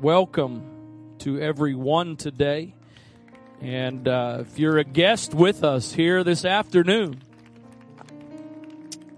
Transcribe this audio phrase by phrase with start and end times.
[0.00, 2.74] welcome to everyone today.
[3.62, 7.22] And uh, if you're a guest with us here this afternoon,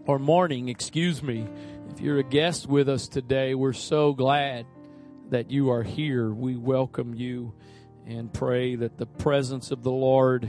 [0.06, 1.48] or morning, excuse me,
[1.90, 4.66] if you're a guest with us today, we're so glad
[5.30, 6.30] that you are here.
[6.30, 7.54] We welcome you
[8.06, 10.48] and pray that the presence of the Lord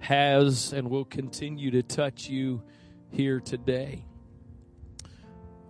[0.00, 2.62] has and will continue to touch you
[3.10, 4.04] here today.
[5.02, 5.06] I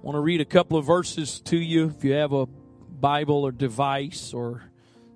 [0.02, 1.94] want to read a couple of verses to you.
[1.96, 2.48] If you have a
[3.00, 4.62] Bible or device or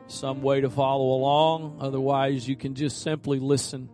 [0.06, 3.88] some way to follow along, otherwise, you can just simply listen.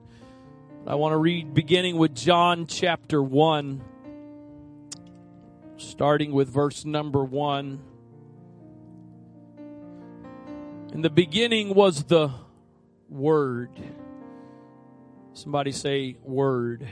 [0.87, 3.83] I want to read beginning with John chapter 1,
[5.77, 7.81] starting with verse number 1.
[10.93, 12.31] In the beginning was the
[13.09, 13.71] Word.
[15.33, 16.89] Somebody say, Word.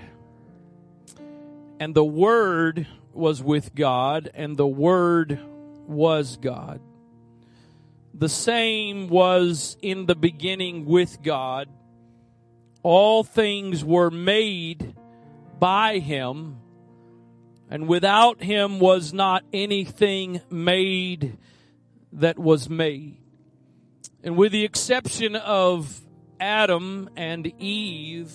[1.80, 5.40] And the Word was with God, and the Word
[5.86, 6.80] was God.
[8.14, 11.68] The same was in the beginning with God.
[12.82, 14.94] All things were made
[15.58, 16.56] by Him,
[17.70, 21.36] and without Him was not anything made
[22.12, 23.18] that was made.
[24.22, 26.00] And with the exception of
[26.40, 28.32] Adam and Eve,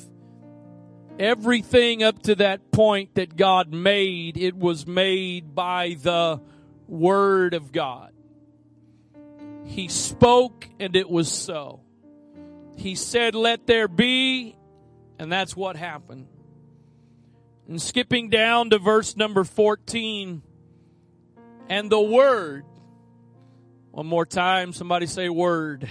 [1.20, 6.42] everything up to that point that God made, it was made by the
[6.88, 8.13] Word of God.
[9.66, 11.82] He spoke and it was so.
[12.76, 14.56] He said, let there be,
[15.20, 16.28] and that's what happened.
[17.68, 20.42] And skipping down to verse number 14,
[21.70, 22.66] and the Word
[23.94, 25.88] one more time, somebody say word.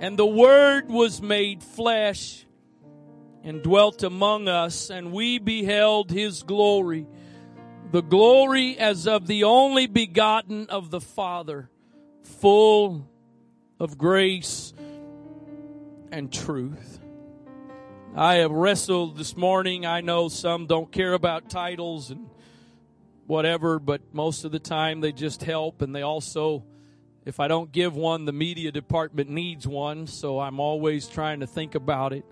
[0.00, 2.44] And the word was made flesh
[3.42, 7.06] and dwelt among us, and we beheld his glory,
[7.90, 11.70] the glory as of the only begotten of the Father,
[12.22, 13.08] full
[13.78, 14.72] of grace
[16.10, 17.00] and truth.
[18.14, 19.86] I have wrestled this morning.
[19.86, 22.28] I know some don't care about titles and
[23.26, 26.64] whatever, but most of the time they just help and they also
[27.24, 31.46] if I don't give one, the media department needs one, so I'm always trying to
[31.46, 32.24] think about it.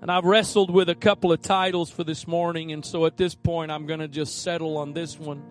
[0.00, 3.34] And I've wrestled with a couple of titles for this morning, and so at this
[3.34, 5.42] point I'm going to just settle on this one.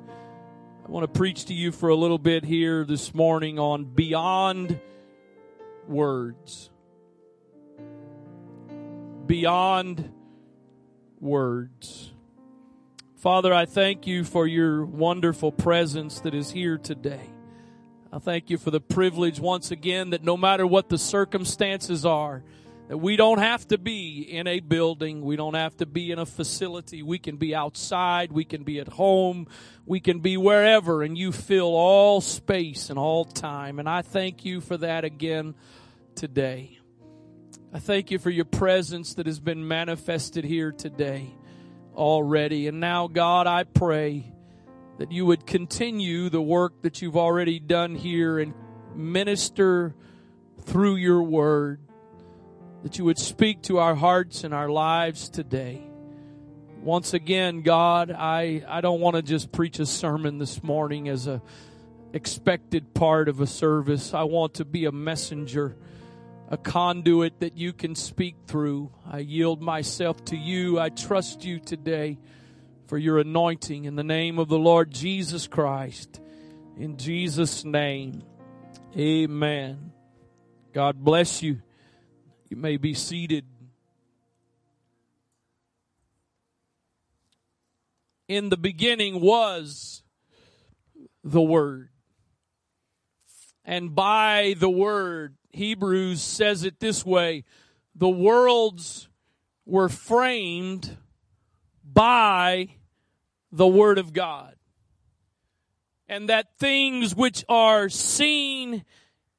[0.90, 4.80] I want to preach to you for a little bit here this morning on Beyond
[5.88, 6.72] Words.
[9.28, 10.12] Beyond
[11.20, 12.12] Words.
[13.18, 17.30] Father, I thank you for your wonderful presence that is here today.
[18.12, 22.44] I thank you for the privilege once again that no matter what the circumstances are,
[22.90, 25.22] that we don't have to be in a building.
[25.22, 27.04] We don't have to be in a facility.
[27.04, 28.32] We can be outside.
[28.32, 29.48] We can be at home.
[29.86, 33.78] We can be wherever and you fill all space and all time.
[33.78, 35.54] And I thank you for that again
[36.16, 36.80] today.
[37.72, 41.30] I thank you for your presence that has been manifested here today
[41.96, 42.68] already.
[42.68, 44.34] And now, God, I pray
[44.98, 48.56] that you would continue the work that you've already done here and
[48.96, 49.94] minister
[50.64, 51.82] through your word,
[52.84, 55.82] that you would speak to our hearts and our lives today.
[56.82, 61.28] Once again, God, I, I don't want to just preach a sermon this morning as
[61.28, 61.42] a
[62.14, 64.14] expected part of a service.
[64.14, 65.76] I want to be a messenger
[66.50, 68.92] a conduit that you can speak through.
[69.06, 70.80] I yield myself to you.
[70.80, 72.18] I trust you today
[72.88, 76.20] for your anointing in the name of the Lord Jesus Christ.
[76.76, 78.24] In Jesus' name,
[78.98, 79.92] amen.
[80.74, 81.62] God bless you.
[82.50, 83.46] You may be seated.
[88.28, 90.04] In the beginning was
[91.24, 91.90] the Word.
[93.64, 97.44] And by the Word, Hebrews says it this way
[97.94, 99.10] the worlds
[99.66, 100.98] were framed
[101.84, 102.70] by
[103.52, 104.56] the Word of God.
[106.08, 108.86] And that things which are seen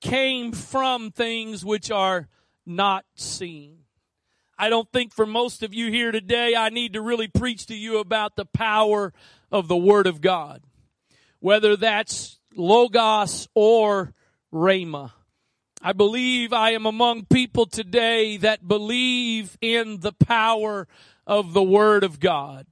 [0.01, 2.29] came from things which are
[2.71, 3.81] not seen.
[4.59, 7.75] I don't think for most of you here today, I need to really preach to
[7.75, 9.13] you about the power
[9.51, 10.63] of the Word of God.
[11.41, 14.13] Whether that's Logos or
[14.53, 15.13] Rhema.
[15.83, 20.87] I believe I am among people today that believe in the power
[21.27, 22.67] of the Word of God.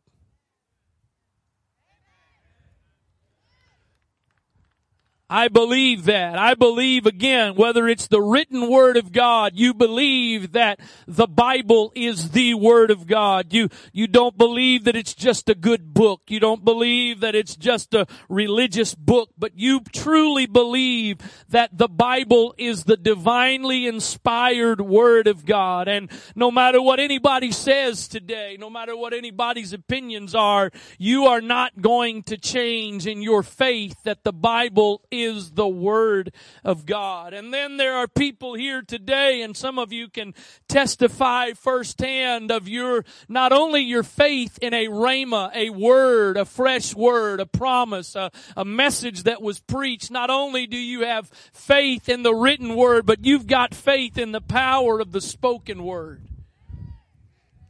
[5.31, 6.39] I believe that.
[6.39, 11.93] I believe again, whether it's the written word of God, you believe that the Bible
[11.95, 13.53] is the word of God.
[13.53, 16.23] You, you don't believe that it's just a good book.
[16.29, 21.19] You don't believe that it's just a religious book, but you truly believe
[21.51, 25.89] that the Bible is the divinely inspired word of God.
[25.89, 31.43] And no matter what anybody says today, no matter what anybody's opinions are, you are
[31.43, 36.33] not going to change in your faith that the Bible is the Word
[36.65, 37.33] of God.
[37.33, 40.35] And then there are people here today, and some of you can
[40.69, 46.95] testify firsthand of your, not only your faith in a rhema, a word, a fresh
[46.95, 50.11] word, a promise, a, a message that was preached.
[50.11, 54.33] Not only do you have faith in the written word, but you've got faith in
[54.33, 56.28] the power of the spoken word.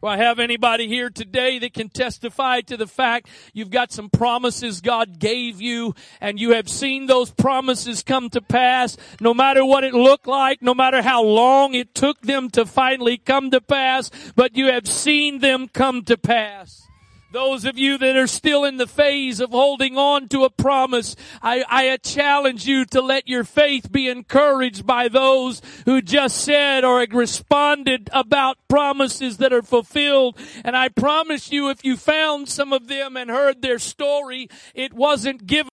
[0.01, 4.09] Do I have anybody here today that can testify to the fact you've got some
[4.09, 9.65] promises God gave you and you have seen those promises come to pass no matter
[9.65, 13.61] what it looked like, no matter how long it took them to finally come to
[13.61, 16.88] pass, but you have seen them come to pass.
[17.31, 21.15] Those of you that are still in the phase of holding on to a promise,
[21.43, 26.85] I, I challenge you to let your faith be encouraged by those who just said
[26.85, 30.39] or responded about promises that are fulfilled.
[30.65, 34.95] And I promise you, if you found some of them and heard their story, it
[34.95, 35.69] wasn't given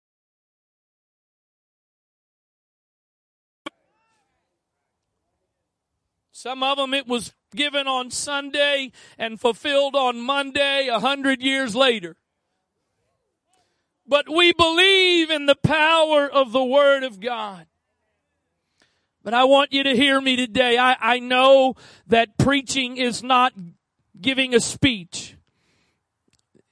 [6.44, 11.74] Some of them it was given on Sunday and fulfilled on Monday a hundred years
[11.74, 12.16] later.
[14.06, 17.64] But we believe in the power of the Word of God.
[19.22, 20.76] But I want you to hear me today.
[20.76, 21.76] I, I know
[22.08, 23.54] that preaching is not
[24.20, 25.36] giving a speech.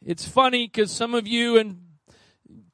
[0.05, 1.82] It's funny because some of you and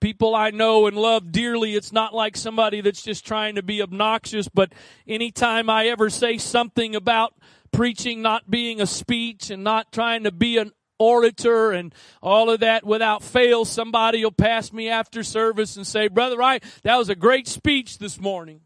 [0.00, 1.74] people I know and love dearly.
[1.74, 4.72] It's not like somebody that's just trying to be obnoxious, but
[5.06, 7.34] anytime I ever say something about
[7.72, 12.60] preaching not being a speech and not trying to be an orator and all of
[12.60, 17.08] that without fail, somebody will pass me after service and say, Brother Wright, that was
[17.08, 18.60] a great speech this morning.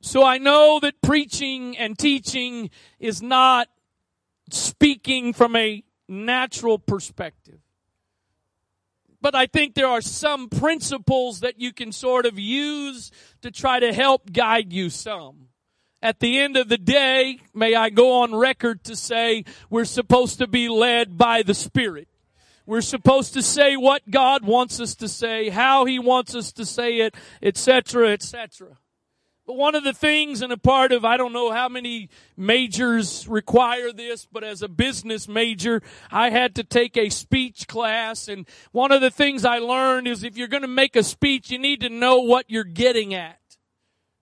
[0.00, 3.68] So I know that preaching and teaching is not
[4.50, 7.58] speaking from a natural perspective
[9.26, 13.10] but I think there are some principles that you can sort of use
[13.42, 15.48] to try to help guide you some.
[16.00, 20.38] At the end of the day, may I go on record to say we're supposed
[20.38, 22.06] to be led by the Spirit.
[22.66, 26.64] We're supposed to say what God wants us to say, how He wants us to
[26.64, 28.78] say it, etc., etc.
[29.46, 33.28] But one of the things and a part of, I don't know how many majors
[33.28, 38.26] require this, but as a business major, I had to take a speech class.
[38.26, 41.50] And one of the things I learned is if you're going to make a speech,
[41.50, 43.38] you need to know what you're getting at.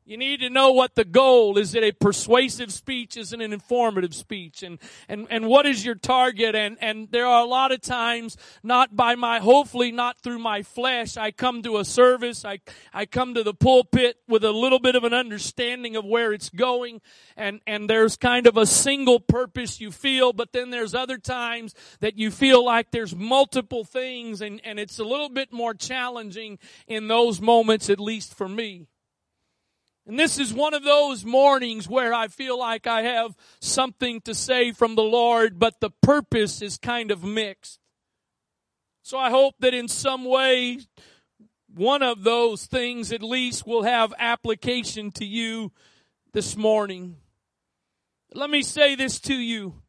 [0.07, 1.75] You need to know what the goal is.
[1.75, 3.17] It a persuasive speech?
[3.17, 4.63] Is it an informative speech?
[4.63, 4.79] And,
[5.09, 6.55] and, and what is your target?
[6.55, 10.63] And, and there are a lot of times, not by my, hopefully not through my
[10.63, 12.61] flesh, I come to a service, I,
[12.93, 16.51] I come to the pulpit with a little bit of an understanding of where it's
[16.51, 17.01] going.
[17.35, 21.75] And, and there's kind of a single purpose you feel, but then there's other times
[22.01, 26.59] that you feel like there's multiple things and, and it's a little bit more challenging
[26.87, 28.87] in those moments, at least for me.
[30.07, 34.35] And this is one of those mornings where I feel like I have something to
[34.35, 37.81] say from the Lord, but the purpose is kind of mixed.
[39.03, 40.81] So I hope that in some way,
[41.75, 45.73] one of those things at least will have application to you
[46.33, 47.17] this morning.
[48.35, 49.83] Let me say this to you.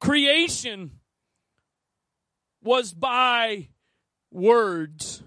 [0.00, 0.98] Creation
[2.62, 3.68] was by
[4.30, 5.22] words.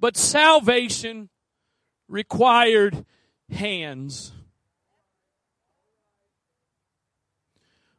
[0.00, 1.28] But salvation
[2.08, 3.04] required
[3.50, 4.32] hands.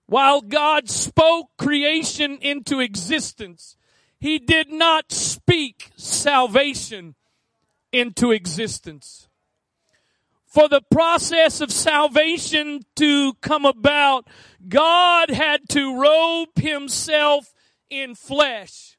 [0.08, 3.78] While God spoke creation into existence,
[4.20, 7.16] He did not speak salvation
[7.94, 9.30] into existence.
[10.48, 14.28] For the process of salvation to come about,
[14.68, 17.54] God had to robe Himself
[17.90, 18.98] in flesh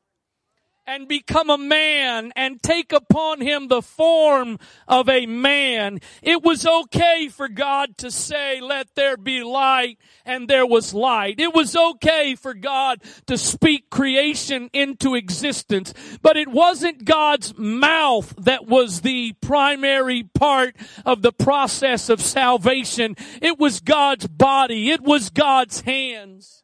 [0.87, 4.59] and become a man and take upon him the form
[4.89, 6.01] of a man.
[6.23, 11.39] It was okay for God to say, let there be light, and there was light.
[11.39, 18.35] It was okay for God to speak creation into existence, but it wasn't God's mouth
[18.39, 23.17] that was the primary part of the process of salvation.
[23.41, 24.91] It was God's body.
[24.91, 26.62] It was God's hands.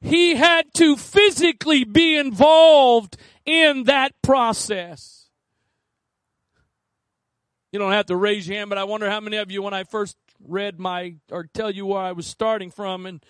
[0.00, 5.28] He had to physically be involved in that process.
[7.72, 9.74] You don't have to raise your hand, but I wonder how many of you, when
[9.74, 13.24] I first read my, or tell you where I was starting from, and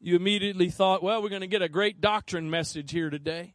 [0.00, 3.54] you immediately thought, well, we're going to get a great doctrine message here today.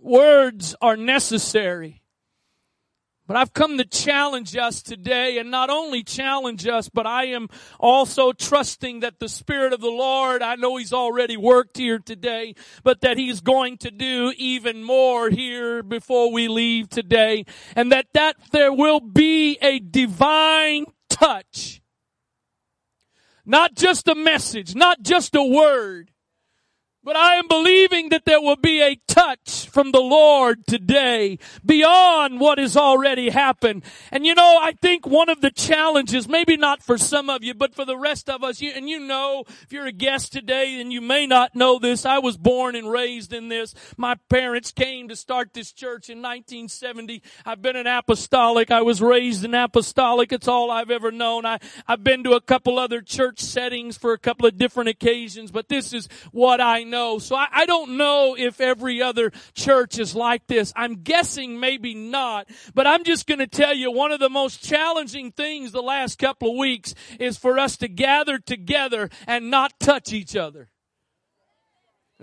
[0.00, 2.02] Words are necessary.
[3.28, 7.48] But I've come to challenge us today and not only challenge us, but I am
[7.78, 12.54] also trusting that the Spirit of the Lord, I know He's already worked here today,
[12.82, 17.44] but that He's going to do even more here before we leave today.
[17.76, 21.82] And that, that there will be a divine touch.
[23.44, 26.10] Not just a message, not just a word,
[27.08, 32.38] but I am believing that there will be a touch from the Lord today beyond
[32.38, 33.82] what has already happened.
[34.12, 37.54] And you know, I think one of the challenges, maybe not for some of you,
[37.54, 40.78] but for the rest of us, you, and you know, if you're a guest today
[40.82, 43.74] and you may not know this, I was born and raised in this.
[43.96, 47.22] My parents came to start this church in 1970.
[47.46, 48.70] I've been an apostolic.
[48.70, 50.30] I was raised an apostolic.
[50.30, 51.46] It's all I've ever known.
[51.46, 55.50] I, I've been to a couple other church settings for a couple of different occasions,
[55.50, 57.18] but this is what I know know.
[57.18, 60.72] So I, I don't know if every other church is like this.
[60.74, 64.62] I'm guessing maybe not, but I'm just going to tell you one of the most
[64.62, 69.78] challenging things the last couple of weeks is for us to gather together and not
[69.78, 70.68] touch each other.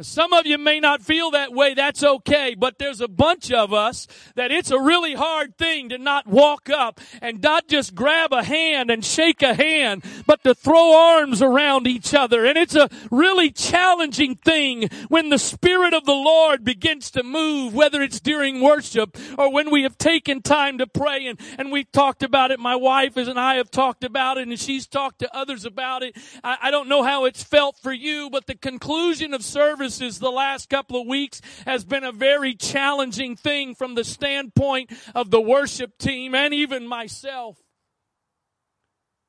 [0.01, 1.73] Some of you may not feel that way.
[1.73, 2.53] That's okay.
[2.53, 6.69] But there's a bunch of us that it's a really hard thing to not walk
[6.69, 11.41] up and not just grab a hand and shake a hand, but to throw arms
[11.41, 12.45] around each other.
[12.45, 17.73] And it's a really challenging thing when the Spirit of the Lord begins to move,
[17.73, 21.25] whether it's during worship or when we have taken time to pray.
[21.25, 22.59] And, and we've talked about it.
[22.59, 26.17] My wife and I have talked about it and she's talked to others about it.
[26.43, 30.19] I, I don't know how it's felt for you, but the conclusion of service services
[30.19, 35.29] the last couple of weeks has been a very challenging thing from the standpoint of
[35.29, 37.57] the worship team and even myself.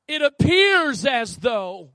[0.07, 1.91] It appears as though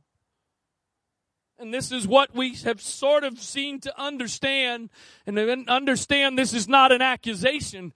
[1.58, 4.90] and this is what we have sort of seen to understand
[5.26, 5.38] and
[5.68, 7.92] understand this is not an accusation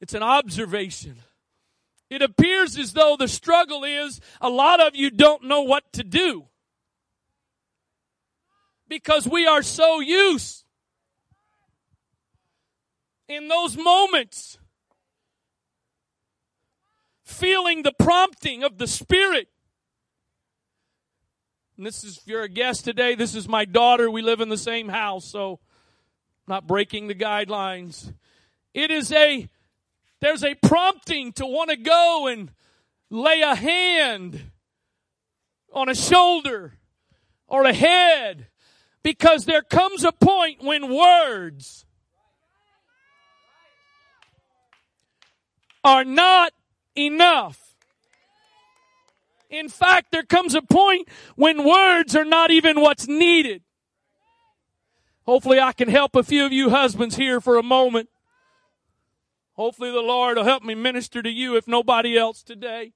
[0.00, 1.16] it's an observation
[2.10, 6.04] it appears as though the struggle is a lot of you don't know what to
[6.04, 6.44] do
[8.88, 10.64] because we are so used
[13.28, 14.58] in those moments
[17.24, 19.48] feeling the prompting of the Spirit.
[21.76, 24.10] And this is, if you're a guest today, this is my daughter.
[24.10, 25.58] We live in the same house, so
[26.46, 28.14] not breaking the guidelines.
[28.72, 29.48] It is a,
[30.20, 32.50] there's a prompting to want to go and
[33.10, 34.50] lay a hand
[35.72, 36.74] on a shoulder
[37.48, 38.46] or a head
[39.06, 41.86] because there comes a point when words
[45.84, 46.52] are not
[46.96, 47.76] enough.
[49.48, 53.62] In fact, there comes a point when words are not even what's needed.
[55.24, 58.08] Hopefully I can help a few of you husbands here for a moment.
[59.52, 62.92] Hopefully the Lord will help me minister to you if nobody else today.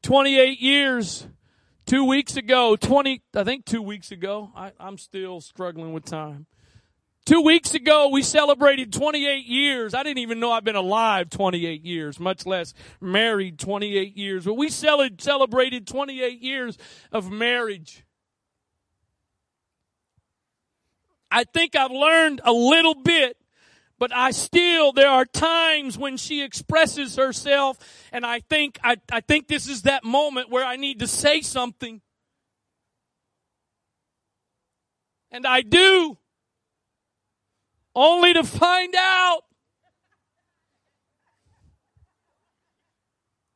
[0.00, 1.28] 28 years
[1.90, 6.46] Two weeks ago, 20, I think two weeks ago, I, I'm still struggling with time.
[7.26, 9.92] Two weeks ago, we celebrated 28 years.
[9.92, 14.44] I didn't even know I've been alive 28 years, much less married 28 years.
[14.44, 16.78] But we celebrated 28 years
[17.10, 18.04] of marriage.
[21.28, 23.36] I think I've learned a little bit
[24.00, 27.76] but I still, there are times when she expresses herself
[28.10, 31.42] and I think, I, I think this is that moment where I need to say
[31.42, 32.00] something.
[35.30, 36.16] And I do.
[37.94, 39.42] Only to find out.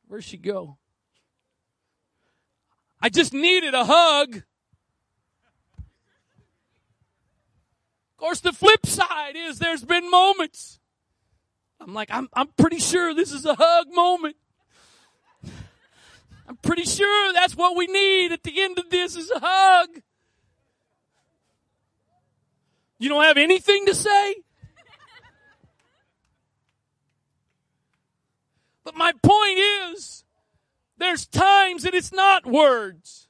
[0.07, 0.77] Where'd she go?
[3.01, 4.43] I just needed a hug.
[8.15, 10.79] Of course, the flip side is there's been moments.
[11.81, 14.37] I'm like, I'm, I'm pretty sure this is a hug moment.
[16.47, 20.01] I'm pretty sure that's what we need at the end of this is a hug.
[22.99, 24.35] You don't have anything to say?
[28.85, 30.23] But my point is,
[30.97, 33.27] there's times that it's not words.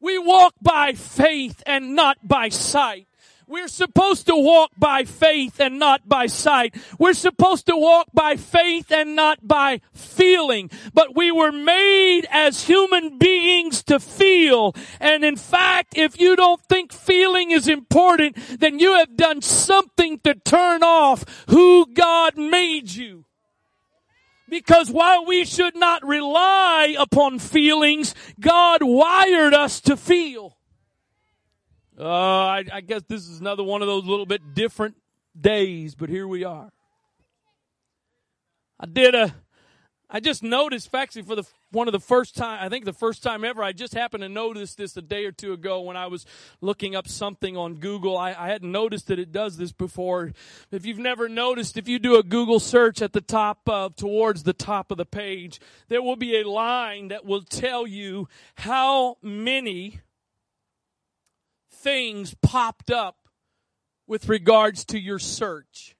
[0.00, 3.06] We walk by faith and not by sight.
[3.48, 6.74] We're supposed to walk by faith and not by sight.
[6.98, 10.68] We're supposed to walk by faith and not by feeling.
[10.92, 14.74] But we were made as human beings to feel.
[14.98, 20.18] And in fact, if you don't think feeling is important, then you have done something
[20.24, 23.25] to turn off who God made you.
[24.48, 30.56] Because while we should not rely upon feelings, God wired us to feel.
[31.98, 34.96] Uh, I, I guess this is another one of those little bit different
[35.38, 36.70] days, but here we are.
[38.78, 39.34] I did a,
[40.08, 43.24] I just noticed actually for the one of the first time, I think the first
[43.24, 46.06] time ever, I just happened to notice this a day or two ago when I
[46.06, 46.24] was
[46.60, 48.16] looking up something on Google.
[48.16, 50.32] I, I hadn't noticed that it does this before.
[50.70, 54.44] If you've never noticed, if you do a Google search at the top of, towards
[54.44, 59.16] the top of the page, there will be a line that will tell you how
[59.22, 60.00] many
[61.68, 63.16] things popped up
[64.06, 65.95] with regards to your search.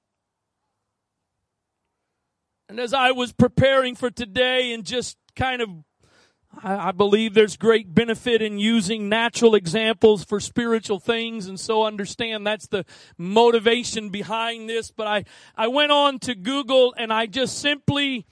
[2.68, 5.70] And as I was preparing for today and just kind of
[6.62, 12.46] I, believe there's great benefit in using natural examples for spiritual things, and so understand
[12.46, 12.86] that's the
[13.18, 14.90] motivation behind this.
[14.90, 18.26] But I, I went on to Google and I just simply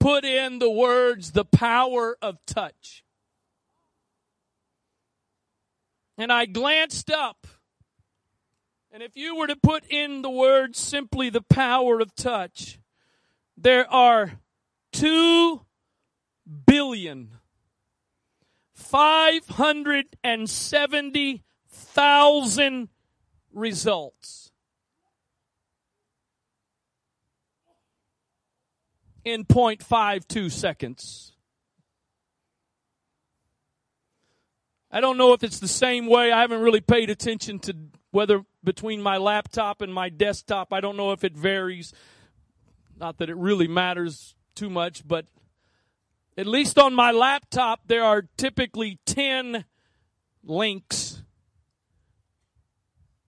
[0.00, 3.04] put in the words, the power of touch.
[6.16, 7.46] And I glanced up.
[8.90, 12.80] And if you were to put in the words simply the power of touch,
[13.60, 14.40] there are
[14.92, 15.60] two
[16.66, 17.30] billion
[18.72, 22.88] five hundred and seventy thousand
[23.52, 24.50] results
[29.24, 31.32] in 0.52 seconds.
[34.90, 36.32] I don't know if it's the same way.
[36.32, 37.76] I haven't really paid attention to
[38.10, 40.72] whether between my laptop and my desktop.
[40.72, 41.92] I don't know if it varies.
[42.98, 45.26] Not that it really matters too much, but
[46.36, 49.64] at least on my laptop, there are typically 10
[50.42, 51.22] links.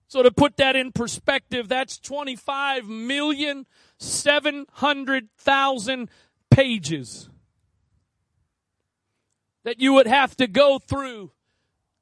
[0.07, 3.65] So to put that in perspective, that's 25 million
[3.97, 6.09] 700,000
[6.49, 7.29] pages
[9.63, 11.31] that you would have to go through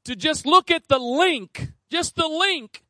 [0.05, 2.83] to just look at the link, just the link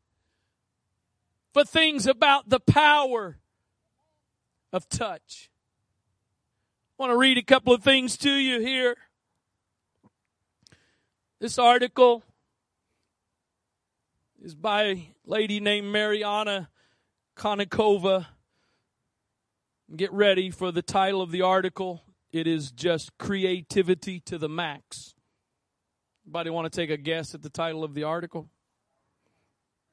[1.54, 3.38] for things about the power
[4.72, 5.50] of touch.
[6.98, 8.96] I want to read a couple of things to you here.
[11.40, 12.24] This article
[14.42, 16.70] is by a lady named Mariana
[17.38, 18.28] Konnikova.
[19.96, 22.04] Get ready for the title of the article.
[22.32, 25.16] It is just creativity to the max.
[26.26, 28.50] Anybody want to take a guess at the title of the article?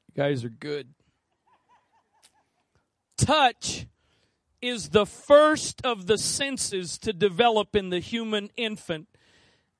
[0.08, 0.88] You guys are good.
[3.16, 3.86] Touch
[4.60, 9.08] is the first of the senses to develop in the human infant,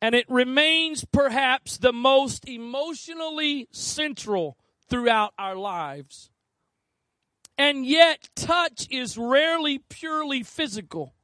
[0.01, 4.57] and it remains perhaps the most emotionally central
[4.89, 6.31] throughout our lives.
[7.59, 11.16] And yet, touch is rarely purely physical.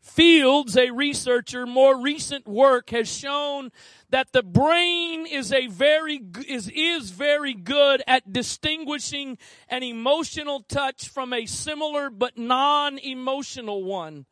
[0.00, 3.70] Fields, a researcher, more recent work has shown
[4.08, 9.36] that the brain is a very is is very good at distinguishing
[9.68, 14.26] an emotional touch from a similar but non-emotional one.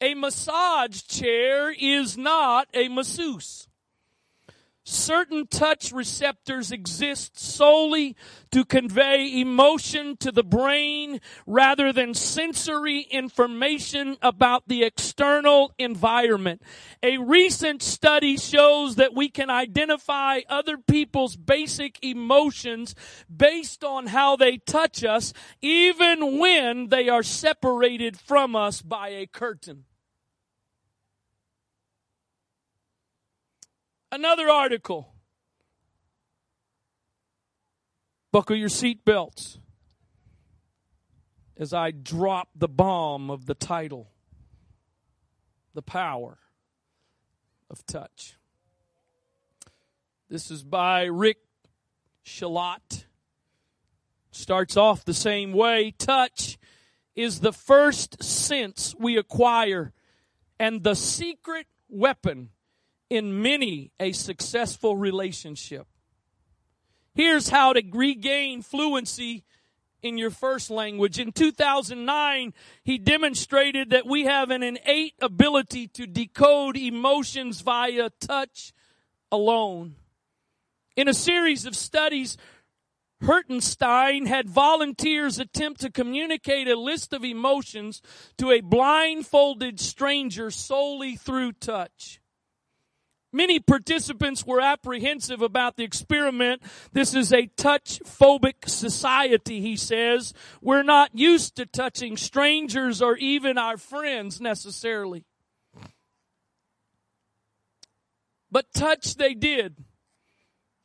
[0.00, 3.67] A massage chair is not a masseuse.
[4.90, 8.16] Certain touch receptors exist solely
[8.50, 16.62] to convey emotion to the brain rather than sensory information about the external environment.
[17.02, 22.94] A recent study shows that we can identify other people's basic emotions
[23.34, 29.26] based on how they touch us even when they are separated from us by a
[29.26, 29.84] curtain.
[34.10, 35.12] Another article.
[38.32, 39.58] Buckle your seatbelts
[41.58, 44.10] as I drop the bomb of the title
[45.74, 46.38] The Power
[47.70, 48.36] of Touch.
[50.30, 51.38] This is by Rick
[52.24, 53.04] Chillot.
[54.30, 55.90] Starts off the same way.
[55.98, 56.58] Touch
[57.14, 59.92] is the first sense we acquire
[60.58, 62.50] and the secret weapon
[63.10, 65.86] in many a successful relationship.
[67.14, 69.44] Here's how to regain fluency
[70.02, 71.18] in your first language.
[71.18, 78.72] In 2009, he demonstrated that we have an innate ability to decode emotions via touch
[79.32, 79.96] alone.
[80.96, 82.36] In a series of studies,
[83.22, 88.00] Hertenstein had volunteers attempt to communicate a list of emotions
[88.36, 92.17] to a blindfolded stranger solely through touch.
[93.32, 96.62] Many participants were apprehensive about the experiment.
[96.92, 100.32] This is a touch phobic society, he says.
[100.62, 105.24] We're not used to touching strangers or even our friends necessarily.
[108.50, 109.76] But touch they did.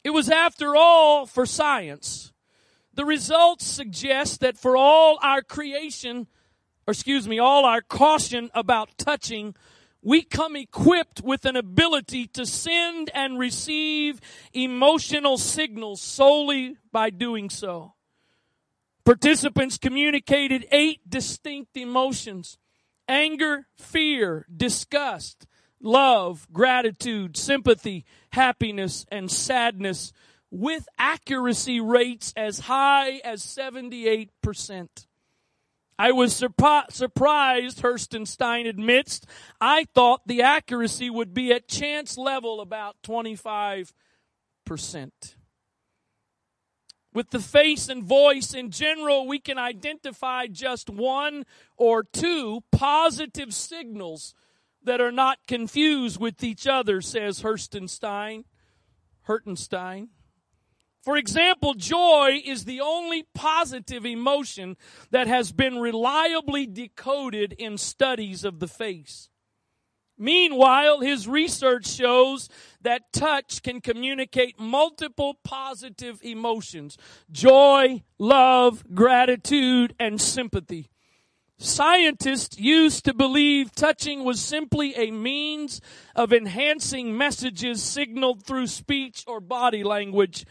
[0.04, 2.34] It was after all for science.
[2.94, 6.28] The results suggest that for all our creation,
[6.86, 9.56] or excuse me, all our caution about touching,
[10.04, 14.20] we come equipped with an ability to send and receive
[14.54, 17.94] emotional signals solely by doing so.
[19.06, 22.58] Participants communicated eight distinct emotions.
[23.08, 25.46] Anger, fear, disgust,
[25.82, 30.14] love, gratitude, sympathy, happiness, and sadness
[30.50, 35.08] with accuracy rates as high as 78%.
[35.98, 39.22] I was surprised, Hurstenstein admits.
[39.62, 43.94] I thought the accuracy would be at chance level about 25%.
[47.14, 51.46] With the face and voice in general, we can identify just one
[51.78, 54.34] or two positive signals
[54.84, 58.46] that are not confused with each other, says Herstenstein.
[59.28, 60.08] Hertenstein.
[61.04, 64.78] For example, joy is the only positive emotion
[65.12, 69.30] that has been reliably decoded in studies of the face.
[70.18, 72.48] Meanwhile, his research shows
[72.82, 76.98] that touch can communicate multiple positive emotions
[77.32, 80.90] joy, love, gratitude, and sympathy.
[81.58, 85.82] Scientists used to believe touching was simply a means
[86.16, 90.46] of enhancing messages signaled through speech or body language.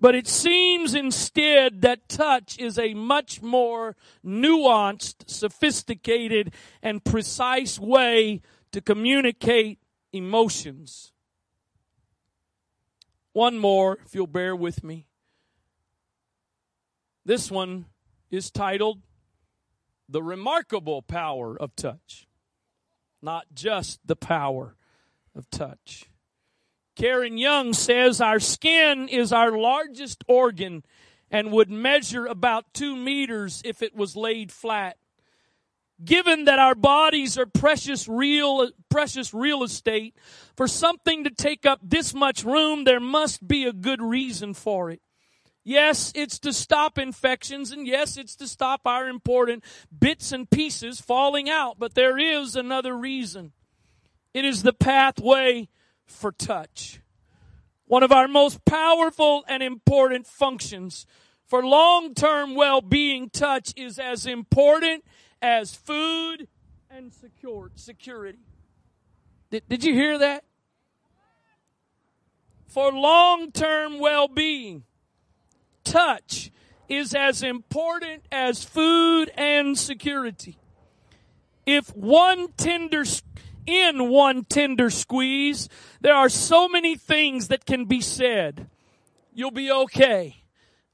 [0.00, 8.42] But it seems instead that touch is a much more nuanced, sophisticated, and precise way
[8.72, 9.78] to communicate
[10.12, 11.12] emotions.
[13.32, 15.06] One more, if you'll bear with me.
[17.24, 17.86] This one
[18.30, 19.00] is titled
[20.08, 22.28] the remarkable power of touch,
[23.20, 24.76] not just the power
[25.34, 26.08] of touch.
[26.96, 30.82] Karen Young says our skin is our largest organ
[31.30, 34.96] and would measure about two meters if it was laid flat.
[36.02, 40.14] Given that our bodies are precious real, precious real estate,
[40.56, 44.90] for something to take up this much room, there must be a good reason for
[44.90, 45.00] it.
[45.64, 49.64] Yes, it's to stop infections, and yes, it's to stop our important
[49.98, 53.52] bits and pieces falling out, but there is another reason.
[54.32, 55.68] It is the pathway
[56.06, 57.00] for touch.
[57.86, 61.06] One of our most powerful and important functions
[61.46, 65.04] for long-term well-being touch is as important
[65.40, 66.48] as food
[66.90, 68.38] and secure, security.
[69.50, 70.44] Did, did you hear that?
[72.66, 74.82] For long-term well-being,
[75.84, 76.50] touch
[76.88, 80.58] is as important as food and security.
[81.64, 83.04] If one tender,
[83.66, 85.68] in one tender squeeze,
[86.00, 88.68] there are so many things that can be said.
[89.34, 90.42] You'll be okay.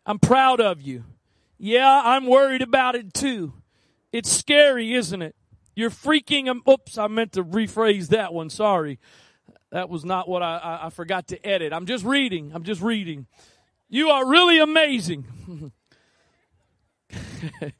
[0.04, 1.04] I'm proud of you.
[1.58, 3.52] Yeah, I'm worried about it too.
[4.12, 5.36] It's scary, isn't it?
[5.74, 6.60] You're freaking.
[6.68, 8.50] Oops, I meant to rephrase that one.
[8.50, 8.98] Sorry.
[9.70, 11.72] That was not what I, I, I forgot to edit.
[11.72, 12.52] I'm just reading.
[12.54, 13.26] I'm just reading.
[13.88, 15.72] You are really amazing.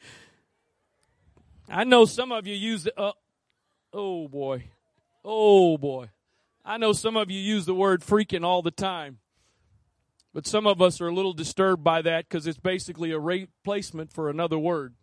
[1.68, 3.12] I know some of you use the, uh,
[3.92, 4.64] oh boy.
[5.24, 6.10] Oh boy.
[6.64, 9.18] I know some of you use the word freaking all the time.
[10.34, 14.12] But some of us are a little disturbed by that because it's basically a replacement
[14.12, 14.94] for another word.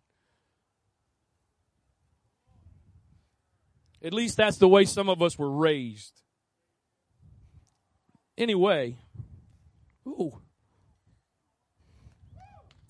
[4.02, 6.22] At least that's the way some of us were raised.
[8.36, 8.96] Anyway,
[10.06, 10.40] ooh.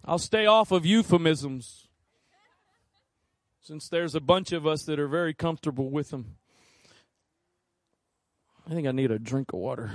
[0.05, 1.89] I'll stay off of euphemisms
[3.61, 6.37] since there's a bunch of us that are very comfortable with them.
[8.71, 9.91] I think I need a drink of water.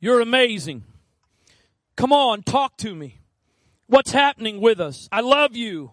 [0.00, 0.82] You're amazing.
[1.96, 3.20] Come on, talk to me.
[3.86, 5.08] What's happening with us?
[5.12, 5.92] I love you.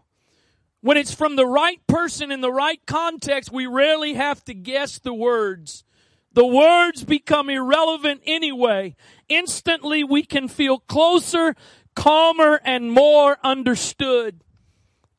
[0.82, 4.98] When it's from the right person in the right context, we rarely have to guess
[4.98, 5.84] the words.
[6.34, 8.96] The words become irrelevant anyway.
[9.30, 11.56] Instantly we can feel closer,
[11.96, 14.44] calmer, and more understood.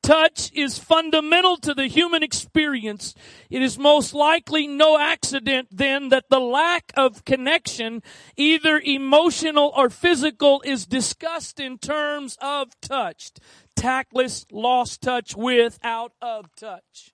[0.02, 3.14] Touch is fundamental to the human experience,
[3.48, 8.02] it is most likely no accident then that the lack of connection,
[8.36, 13.40] either emotional or physical, is discussed in terms of touched.
[13.74, 17.12] Tactless, lost touch with, out of touch.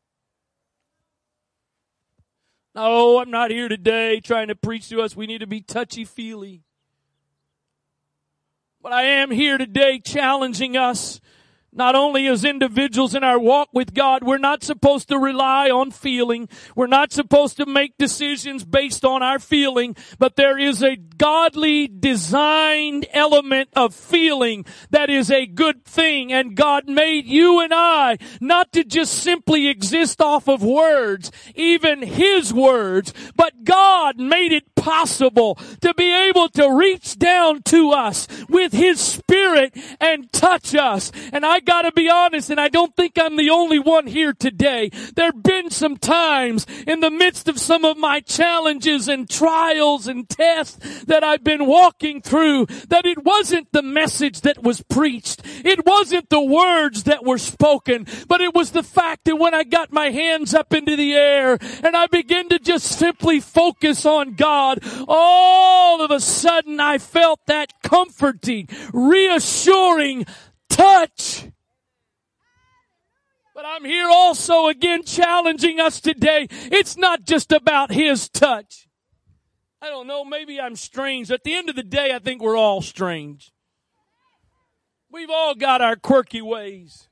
[2.74, 5.16] No, I'm not here today trying to preach to us.
[5.16, 6.62] We need to be touchy feely.
[8.80, 11.20] But I am here today challenging us
[11.72, 15.90] not only as individuals in our walk with God, we're not supposed to rely on
[15.90, 16.48] feeling.
[16.74, 21.86] We're not supposed to make decisions based on our feeling, but there is a godly
[21.86, 26.32] designed element of feeling that is a good thing.
[26.32, 32.02] And God made you and I not to just simply exist off of words, even
[32.02, 38.26] His words, but God made it possible to be able to reach down to us
[38.48, 41.12] with His Spirit and touch us.
[41.32, 44.90] And I gotta be honest, and I don't think I'm the only one here today.
[45.14, 50.28] There've been some times in the midst of some of my challenges and trials and
[50.28, 55.42] tests that I've been walking through that it wasn't the message that was preached.
[55.64, 59.64] It wasn't the words that were spoken, but it was the fact that when I
[59.64, 64.34] got my hands up into the air and I began to just simply focus on
[64.34, 70.26] God, all of a sudden I felt that comforting, reassuring
[70.68, 71.48] touch.
[73.54, 76.46] But I'm here also again challenging us today.
[76.50, 78.88] It's not just about His touch.
[79.80, 81.30] I don't know, maybe I'm strange.
[81.30, 83.52] At the end of the day, I think we're all strange.
[85.10, 87.08] We've all got our quirky ways.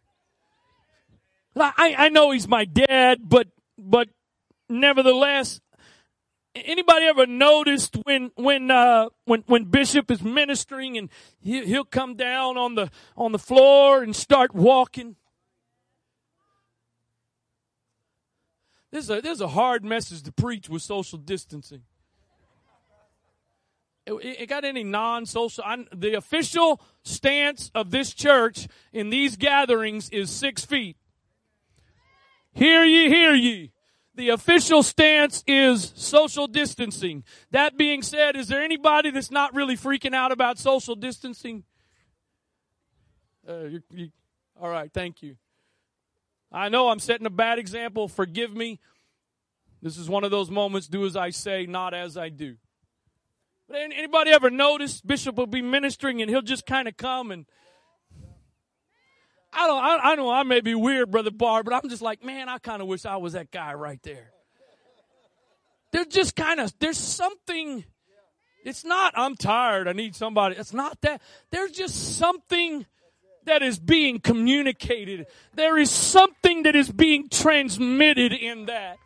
[1.59, 4.09] I, I know he's my dad, but, but
[4.69, 5.61] nevertheless,
[6.65, 12.15] anybody ever noticed when when uh, when when Bishop is ministering and he, he'll come
[12.15, 15.17] down on the on the floor and start walking?
[18.91, 21.83] This is a, this is a hard message to preach with social distancing.
[24.07, 25.65] It, it got any non-social?
[25.65, 30.97] I, the official stance of this church in these gatherings is six feet.
[32.53, 33.73] Hear ye, hear ye.
[34.17, 37.23] The official stance is social distancing.
[37.51, 41.65] That being said, is there anybody that's not really freaking out about social distancing?
[43.47, 44.09] Uh, you, you,
[44.61, 45.37] all right, thank you.
[46.51, 48.09] I know I'm setting a bad example.
[48.09, 48.81] Forgive me.
[49.83, 52.57] This is one of those moments, do as I say, not as I do.
[53.69, 57.45] But anybody ever notice Bishop will be ministering and he'll just kind of come and
[59.57, 62.23] I don't, I, I know I may be weird, Brother Barr, but I'm just like,
[62.23, 64.31] man, I kind of wish I was that guy right there.
[65.93, 67.85] There's just kind of, there's something,
[68.65, 70.57] it's not, I'm tired, I need somebody.
[70.57, 71.23] It's not that.
[71.51, 72.85] There's just something
[73.47, 75.27] that is being communicated.
[75.55, 78.99] There is something that is being transmitted in that.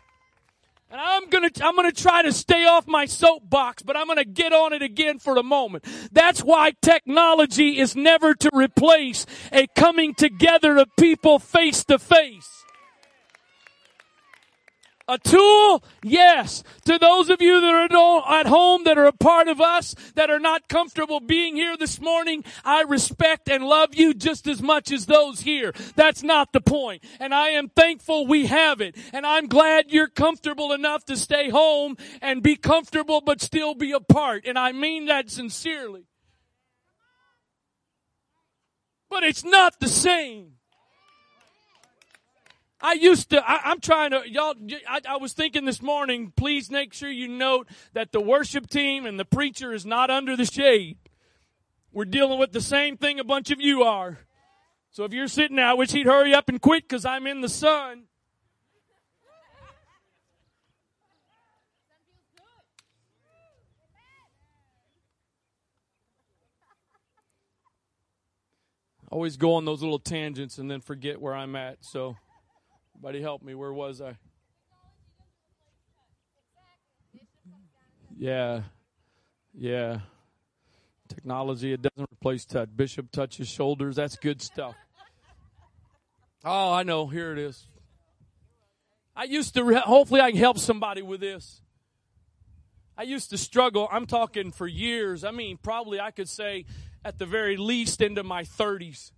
[0.90, 4.52] And I'm gonna, I'm gonna try to stay off my soapbox, but I'm gonna get
[4.52, 5.84] on it again for a moment.
[6.10, 12.59] That's why technology is never to replace a coming together of people face to face.
[15.10, 15.82] A tool?
[16.04, 16.62] Yes.
[16.84, 20.30] To those of you that are at home that are a part of us that
[20.30, 24.92] are not comfortable being here this morning, I respect and love you just as much
[24.92, 25.72] as those here.
[25.96, 27.02] That's not the point.
[27.18, 28.96] And I am thankful we have it.
[29.12, 33.90] And I'm glad you're comfortable enough to stay home and be comfortable but still be
[33.90, 34.44] apart.
[34.46, 36.04] And I mean that sincerely.
[39.10, 40.59] But it's not the same.
[42.82, 44.54] I used to, I, am trying to, y'all,
[44.88, 49.04] I, I, was thinking this morning, please make sure you note that the worship team
[49.04, 50.96] and the preacher is not under the shade.
[51.92, 54.18] We're dealing with the same thing a bunch of you are.
[54.90, 57.48] So if you're sitting I wish he'd hurry up and quit because I'm in the
[57.48, 58.04] sun.
[69.12, 71.78] always go on those little tangents and then forget where I'm at.
[71.80, 72.16] So.
[73.02, 73.54] Buddy, help me.
[73.54, 74.16] Where was I?
[78.18, 78.62] Yeah.
[79.54, 80.00] Yeah.
[81.08, 82.68] Technology, it doesn't replace touch.
[82.76, 83.96] Bishop touches shoulders.
[83.96, 84.74] That's good stuff.
[86.44, 87.06] Oh, I know.
[87.06, 87.66] Here it is.
[89.16, 91.62] I used to, re- hopefully, I can help somebody with this.
[92.96, 93.88] I used to struggle.
[93.90, 95.24] I'm talking for years.
[95.24, 96.66] I mean, probably I could say
[97.02, 99.10] at the very least into my 30s.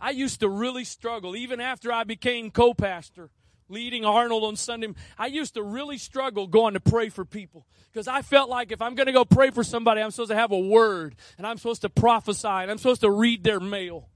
[0.00, 3.30] I used to really struggle, even after I became co pastor,
[3.68, 4.88] leading Arnold on Sunday.
[5.18, 8.80] I used to really struggle going to pray for people because I felt like if
[8.80, 11.58] I'm going to go pray for somebody, I'm supposed to have a word and I'm
[11.58, 14.08] supposed to prophesy and I'm supposed to read their mail.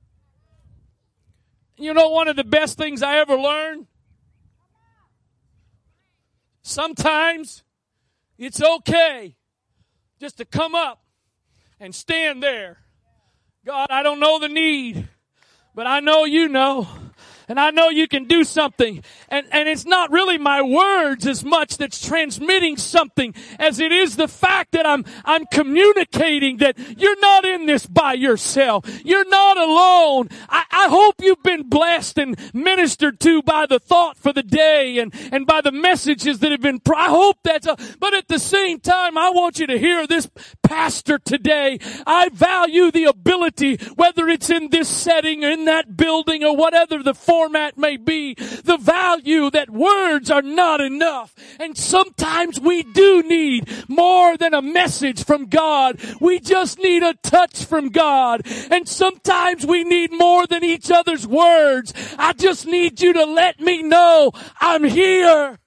[1.76, 3.86] You know, one of the best things I ever learned?
[6.62, 7.62] Sometimes
[8.38, 9.36] it's okay
[10.20, 11.04] just to come up
[11.78, 12.78] and stand there.
[13.66, 15.08] God, I don't know the need,
[15.74, 16.88] but I know you know
[17.48, 19.02] and I know you can do something.
[19.28, 24.16] And, and it's not really my words as much that's transmitting something as it is
[24.16, 28.84] the fact that I'm, I'm communicating that you're not in this by yourself.
[29.04, 30.28] You're not alone.
[30.48, 34.98] I, I hope you've been blessed and ministered to by the thought for the day
[34.98, 38.38] and, and by the messages that have been, I hope that's a, but at the
[38.38, 40.28] same time, I want you to hear this
[40.64, 41.78] pastor today.
[42.06, 47.02] I value the ability, whether it's in this setting or in that building or whatever
[47.02, 51.34] the format may be, the value that words are not enough.
[51.60, 56.00] And sometimes we do need more than a message from God.
[56.20, 58.42] We just need a touch from God.
[58.70, 61.92] And sometimes we need more than each other's words.
[62.18, 65.58] I just need you to let me know I'm here.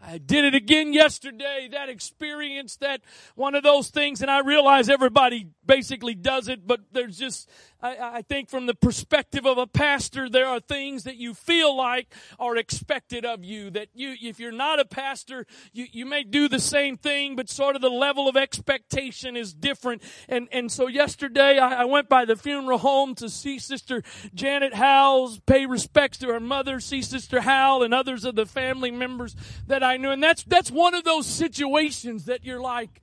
[0.00, 3.00] I did it again yesterday, that experience, that
[3.34, 8.18] one of those things, and I realize everybody basically does it, but there's just, I,
[8.18, 12.12] I, think from the perspective of a pastor, there are things that you feel like
[12.38, 13.70] are expected of you.
[13.70, 17.48] That you, if you're not a pastor, you, you may do the same thing, but
[17.48, 20.02] sort of the level of expectation is different.
[20.28, 24.02] And, and so yesterday I, I went by the funeral home to see Sister
[24.34, 28.90] Janet Howells, pay respects to her mother, see Sister Howell and others of the family
[28.90, 29.36] members
[29.68, 30.10] that I knew.
[30.10, 33.02] And that's, that's one of those situations that you're like,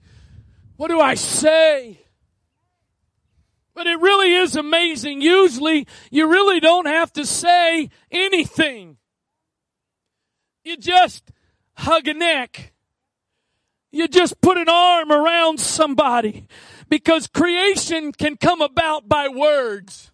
[0.75, 2.04] what do I say?
[3.75, 5.21] But it really is amazing.
[5.21, 8.97] Usually, you really don't have to say anything.
[10.63, 11.29] You just
[11.73, 12.73] hug a neck.
[13.91, 16.47] You just put an arm around somebody.
[16.87, 20.11] Because creation can come about by words.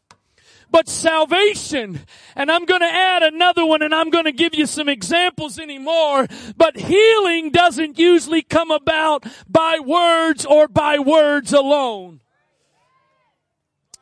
[0.71, 1.99] But salvation,
[2.33, 6.77] and I'm gonna add another one and I'm gonna give you some examples anymore, but
[6.77, 12.21] healing doesn't usually come about by words or by words alone.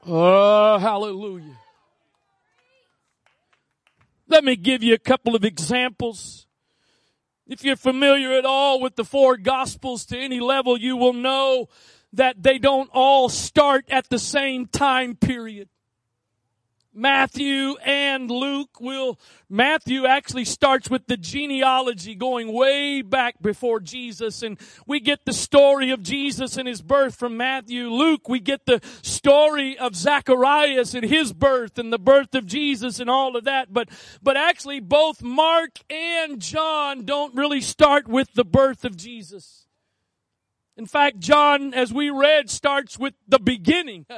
[0.06, 1.58] Oh, hallelujah.
[4.28, 6.48] Let me give you a couple of examples.
[7.48, 11.68] If you're familiar at all with the four gospels to any level, you will know
[12.14, 15.68] that they don't all start at the same time period.
[16.94, 24.42] Matthew and Luke will, Matthew actually starts with the genealogy going way back before Jesus
[24.42, 27.90] and we get the story of Jesus and his birth from Matthew.
[27.90, 33.00] Luke, we get the story of Zacharias and his birth and the birth of Jesus
[33.00, 33.72] and all of that.
[33.72, 33.90] But,
[34.24, 39.68] but actually both Mark and John don't really start with the birth of Jesus.
[40.76, 44.06] In fact, John, as we read, starts with the beginning.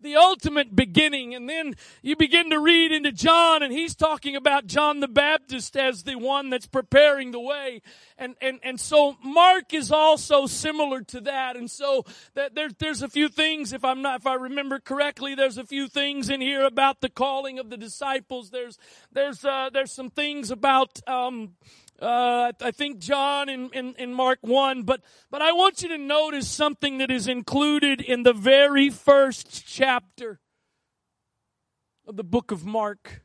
[0.00, 1.34] the ultimate beginning.
[1.34, 5.76] And then you begin to read into John and he's talking about John the Baptist
[5.76, 7.82] as the one that's preparing the way.
[8.18, 11.56] And, and, and so Mark is also similar to that.
[11.56, 12.04] And so
[12.34, 15.64] that there, there's a few things, if I'm not, if I remember correctly, there's a
[15.64, 18.50] few things in here about the calling of the disciples.
[18.50, 18.78] There's,
[19.12, 21.54] there's, uh, there's some things about, um,
[22.04, 25.98] uh, I think John and, in, in Mark 1, but, but I want you to
[25.98, 30.40] notice something that is included in the very first chapter
[32.06, 33.22] of the book of Mark.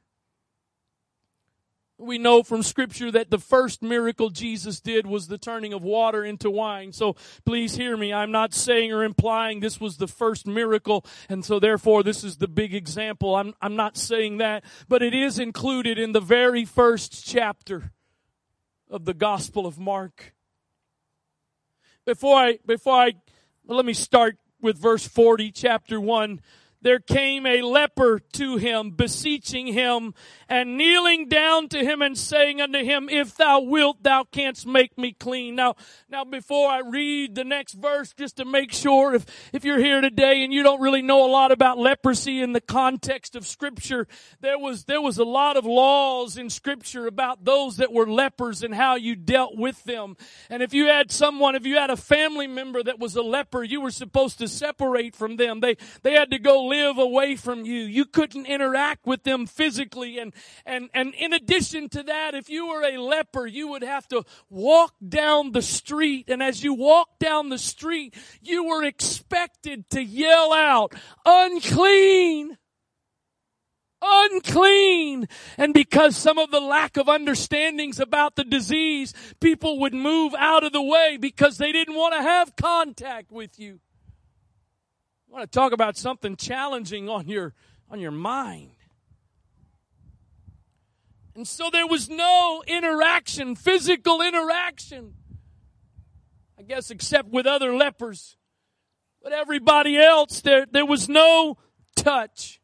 [1.98, 6.24] We know from scripture that the first miracle Jesus did was the turning of water
[6.24, 6.94] into wine.
[6.94, 8.14] So please hear me.
[8.14, 12.38] I'm not saying or implying this was the first miracle and so therefore this is
[12.38, 13.36] the big example.
[13.36, 17.92] I'm, I'm not saying that, but it is included in the very first chapter
[18.90, 20.34] of the Gospel of Mark.
[22.06, 23.14] Before I, before I,
[23.68, 26.42] let me start with verse 40, chapter 1
[26.82, 30.14] there came a leper to him, beseeching him,
[30.48, 34.98] and kneeling down to him and saying unto him, If thou wilt, thou canst make
[34.98, 35.56] me clean.
[35.56, 35.76] Now,
[36.10, 40.00] now before I read the next verse, just to make sure if, if you're here
[40.00, 44.08] today and you don't really know a lot about leprosy in the context of scripture,
[44.40, 48.64] there was, there was a lot of laws in scripture about those that were lepers
[48.64, 50.16] and how you dealt with them.
[50.50, 53.64] And if you had someone, if you had a family member that was a leper,
[53.64, 55.60] you were supposed to separate from them.
[55.60, 57.82] They, they had to go live away from you.
[57.82, 60.20] You couldn't interact with them physically.
[60.20, 60.34] And,
[60.66, 64.24] and, and in addition to that, if you were a leper, you would have to
[64.50, 66.30] walk down the street.
[66.30, 70.94] And as you walk down the street, you were expected to yell out,
[71.26, 72.58] unclean
[74.02, 75.28] unclean.
[75.58, 80.64] And because some of the lack of understandings about the disease, people would move out
[80.64, 83.80] of the way because they didn't want to have contact with you.
[85.30, 87.54] Want to talk about something challenging on your,
[87.90, 88.72] on your mind.
[91.36, 95.14] And so there was no interaction, physical interaction.
[96.58, 98.36] I guess except with other lepers.
[99.24, 101.58] But everybody else, there, there was no
[101.96, 102.60] touch.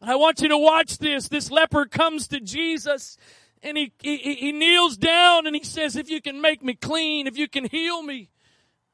[0.00, 1.28] I want you to watch this.
[1.28, 3.16] This leper comes to Jesus
[3.62, 7.26] and he, he, he kneels down and he says, if you can make me clean,
[7.26, 8.30] if you can heal me.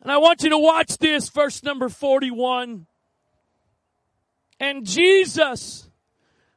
[0.03, 2.87] And I want you to watch this, verse number 41.
[4.59, 5.89] And Jesus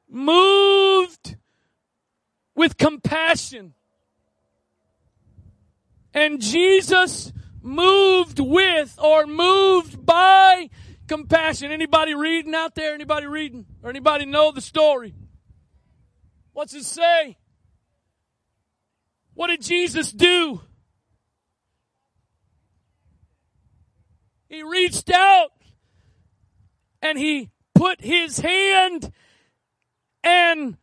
[0.10, 1.36] moved
[2.56, 3.74] with compassion.
[6.14, 10.70] And Jesus moved with or moved by
[11.08, 11.72] compassion.
[11.72, 12.94] Anybody reading out there?
[12.94, 13.66] Anybody reading?
[13.82, 15.16] Or anybody know the story?
[16.54, 17.38] What's it say?
[19.34, 20.62] What did Jesus do?
[24.54, 25.50] He reached out
[27.02, 29.12] and he put his hand
[30.24, 30.78] and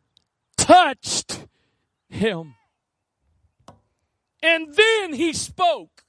[0.57, 1.47] touched
[2.09, 2.57] him.
[4.43, 6.03] And then he spoke.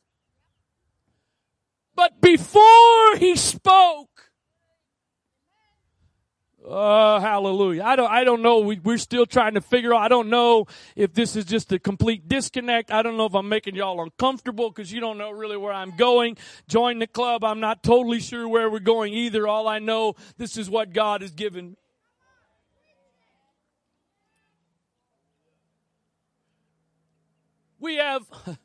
[1.93, 4.10] But before he spoke,
[6.63, 7.83] Oh, hallelujah.
[7.83, 8.59] I don't, I don't know.
[8.59, 10.01] We, we're still trying to figure out.
[10.01, 12.91] I don't know if this is just a complete disconnect.
[12.91, 15.95] I don't know if I'm making y'all uncomfortable because you don't know really where I'm
[15.95, 16.37] going.
[16.67, 17.43] Join the club.
[17.43, 19.47] I'm not totally sure where we're going either.
[19.47, 21.77] All I know, this is what God has given me.
[27.79, 28.21] We have,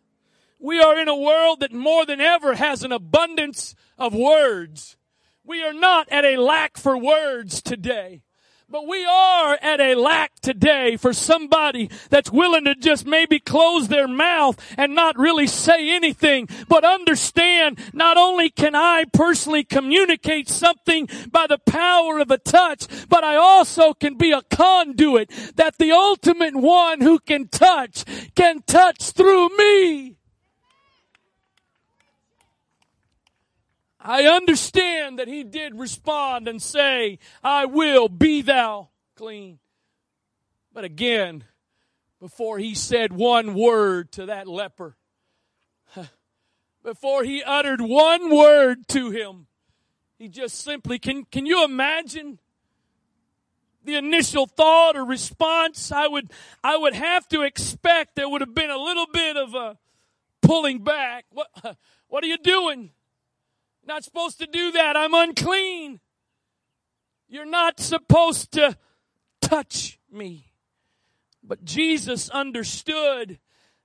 [0.58, 4.98] we are in a world that more than ever has an abundance of words.
[5.46, 8.22] We are not at a lack for words today.
[8.68, 13.86] But we are at a lack today for somebody that's willing to just maybe close
[13.86, 20.48] their mouth and not really say anything, but understand not only can I personally communicate
[20.48, 25.78] something by the power of a touch, but I also can be a conduit that
[25.78, 30.15] the ultimate one who can touch can touch through me.
[34.06, 39.58] I understand that he did respond and say, I will be thou clean.
[40.72, 41.42] But again,
[42.20, 44.96] before he said one word to that leper,
[46.84, 49.48] before he uttered one word to him,
[50.18, 52.38] he just simply, can, can you imagine
[53.82, 55.90] the initial thought or response?
[55.90, 56.30] I would,
[56.62, 59.76] I would have to expect there would have been a little bit of a
[60.42, 61.24] pulling back.
[61.30, 61.48] What,
[62.06, 62.92] what are you doing?
[63.86, 64.96] Not supposed to do that.
[64.96, 66.00] I'm unclean.
[67.28, 68.76] You're not supposed to
[69.40, 70.52] touch me.
[71.42, 73.38] But Jesus understood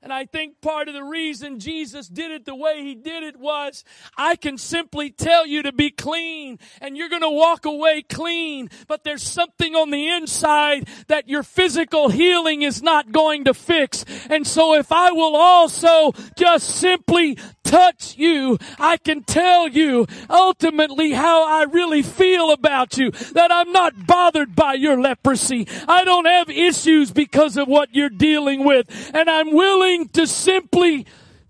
[0.04, 3.38] and I think part of the reason Jesus did it the way he did it
[3.38, 3.84] was,
[4.18, 9.04] I can simply tell you to be clean and you're gonna walk away clean, but
[9.04, 14.04] there's something on the inside that your physical healing is not going to fix.
[14.28, 17.38] And so if I will also just simply
[17.72, 23.72] touch you, I can tell you ultimately how I really feel about you, that I'm
[23.72, 25.68] not bothered by your leprosy.
[25.88, 31.06] I don't have issues because of what you're dealing with and I'm willing to simply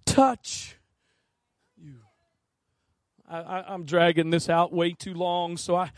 [0.05, 0.77] touch
[1.75, 1.95] you.
[3.27, 5.91] I, am dragging this out way too long, so I,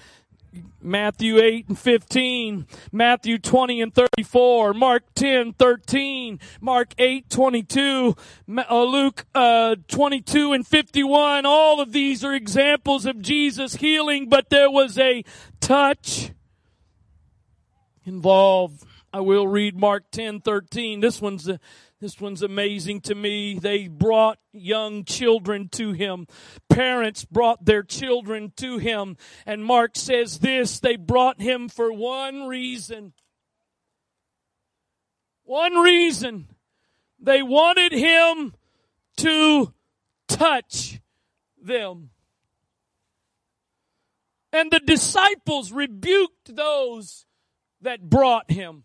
[0.81, 8.15] Matthew 8 and 15, Matthew 20 and 34, Mark 10, 13, Mark 8, 22,
[8.57, 11.45] uh, Luke uh, 22 and 51.
[11.45, 15.23] All of these are examples of Jesus healing, but there was a
[15.59, 16.31] touch
[18.05, 18.83] involved.
[19.11, 20.99] I will read Mark 10, 13.
[20.99, 21.59] This one's the
[22.03, 23.57] this one's amazing to me.
[23.57, 26.27] They brought young children to him.
[26.67, 29.15] Parents brought their children to him.
[29.45, 33.13] And Mark says this, they brought him for one reason.
[35.45, 36.49] One reason.
[37.19, 38.53] They wanted him
[39.17, 39.73] to
[40.27, 40.99] touch
[41.61, 42.09] them.
[44.51, 47.25] And the disciples rebuked those
[47.81, 48.83] that brought him,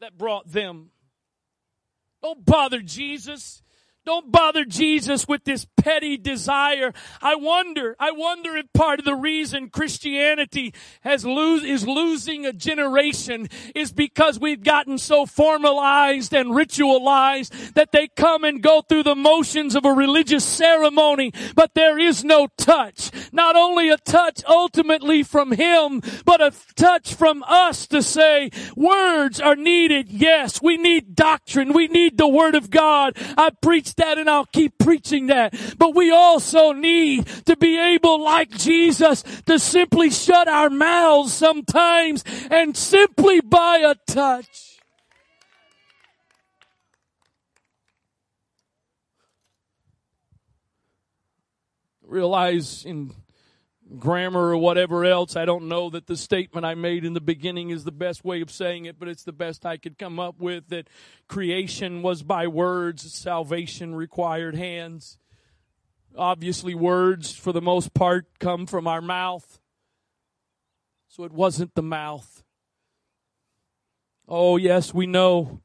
[0.00, 0.90] that brought them.
[2.26, 3.62] Oh, Don't bother Jesus.
[4.06, 6.92] Don't bother Jesus with this petty desire.
[7.20, 12.52] I wonder, I wonder if part of the reason Christianity has lose, is losing a
[12.52, 19.02] generation is because we've gotten so formalized and ritualized that they come and go through
[19.02, 23.10] the motions of a religious ceremony, but there is no touch.
[23.32, 29.40] Not only a touch ultimately from Him, but a touch from us to say words
[29.40, 30.10] are needed.
[30.10, 31.72] Yes, we need doctrine.
[31.72, 33.16] We need the Word of God.
[33.36, 35.54] I preached that and I'll keep preaching that.
[35.78, 42.24] But we also need to be able, like Jesus, to simply shut our mouths sometimes
[42.50, 44.78] and simply by a touch.
[52.02, 53.12] Realize in
[53.98, 55.36] grammar or whatever else.
[55.36, 58.40] I don't know that the statement I made in the beginning is the best way
[58.40, 60.88] of saying it, but it's the best I could come up with that
[61.28, 65.18] creation was by words, salvation required hands.
[66.16, 69.60] Obviously, words, for the most part, come from our mouth.
[71.08, 72.42] So it wasn't the mouth.
[74.28, 75.60] Oh, yes, we know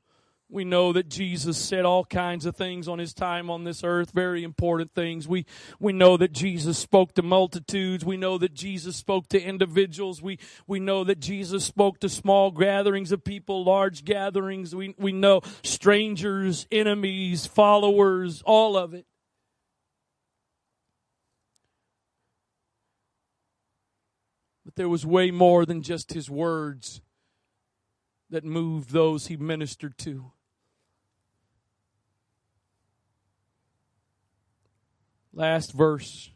[0.52, 4.12] we know that Jesus said all kinds of things on his time on this earth,
[4.12, 5.26] very important things.
[5.26, 5.46] We,
[5.80, 8.04] we know that Jesus spoke to multitudes.
[8.04, 10.22] We know that Jesus spoke to individuals.
[10.22, 14.76] We, we know that Jesus spoke to small gatherings of people, large gatherings.
[14.76, 19.06] We, we know strangers, enemies, followers, all of it.
[24.66, 27.02] But there was way more than just his words
[28.30, 30.34] that moved those he ministered to.
[35.42, 36.30] Last verse.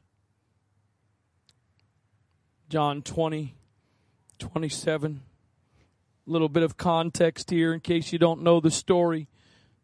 [2.69, 3.53] John 20,
[4.39, 5.21] 27.
[6.25, 9.27] A little bit of context here in case you don't know the story.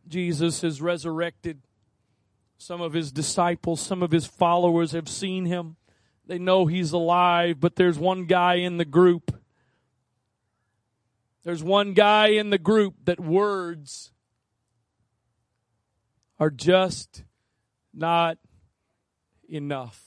[0.08, 1.62] Jesus is resurrected.
[2.58, 5.76] Some of his disciples, some of his followers have seen him.
[6.26, 9.40] They know he's alive, but there's one guy in the group.
[11.44, 14.14] There's one guy in the group that words
[16.40, 17.24] are just
[17.94, 18.40] not
[19.52, 20.02] enough.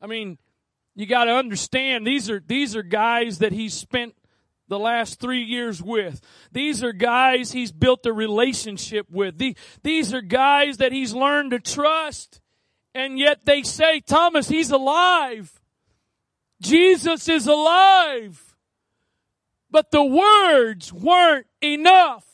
[0.00, 0.38] I mean,
[0.94, 4.14] you got to understand these are these are guys that he spent
[4.68, 6.20] the last three years with.
[6.50, 9.38] These are guys he's built a relationship with.
[9.82, 12.40] These are guys that he's learned to trust.
[12.94, 15.60] And yet they say, Thomas, he's alive.
[16.60, 18.56] Jesus is alive.
[19.70, 22.26] But the words weren't enough.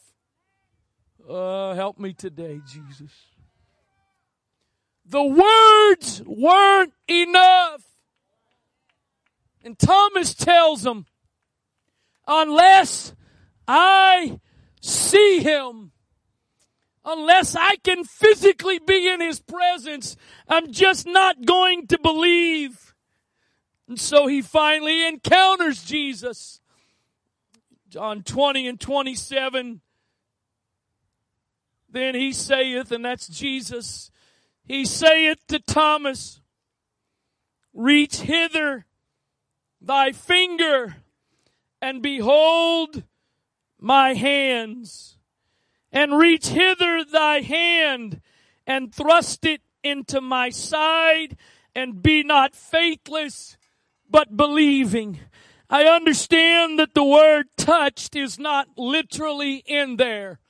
[1.28, 3.12] Uh, help me today, Jesus.
[5.10, 7.82] The words weren't enough.
[9.64, 11.06] And Thomas tells them,
[12.26, 13.14] unless
[13.66, 14.40] I
[14.80, 15.92] see him,
[17.04, 22.94] unless I can physically be in his presence, I'm just not going to believe.
[23.88, 26.60] And so he finally encounters Jesus.
[27.88, 29.80] John 20 and 27.
[31.90, 34.10] Then he saith, and that's Jesus,
[34.68, 36.42] he saith to Thomas,
[37.72, 38.84] reach hither
[39.80, 40.96] thy finger
[41.80, 43.02] and behold
[43.80, 45.16] my hands
[45.90, 48.20] and reach hither thy hand
[48.66, 51.36] and thrust it into my side
[51.74, 53.56] and be not faithless
[54.10, 55.20] but believing.
[55.70, 60.40] I understand that the word touched is not literally in there.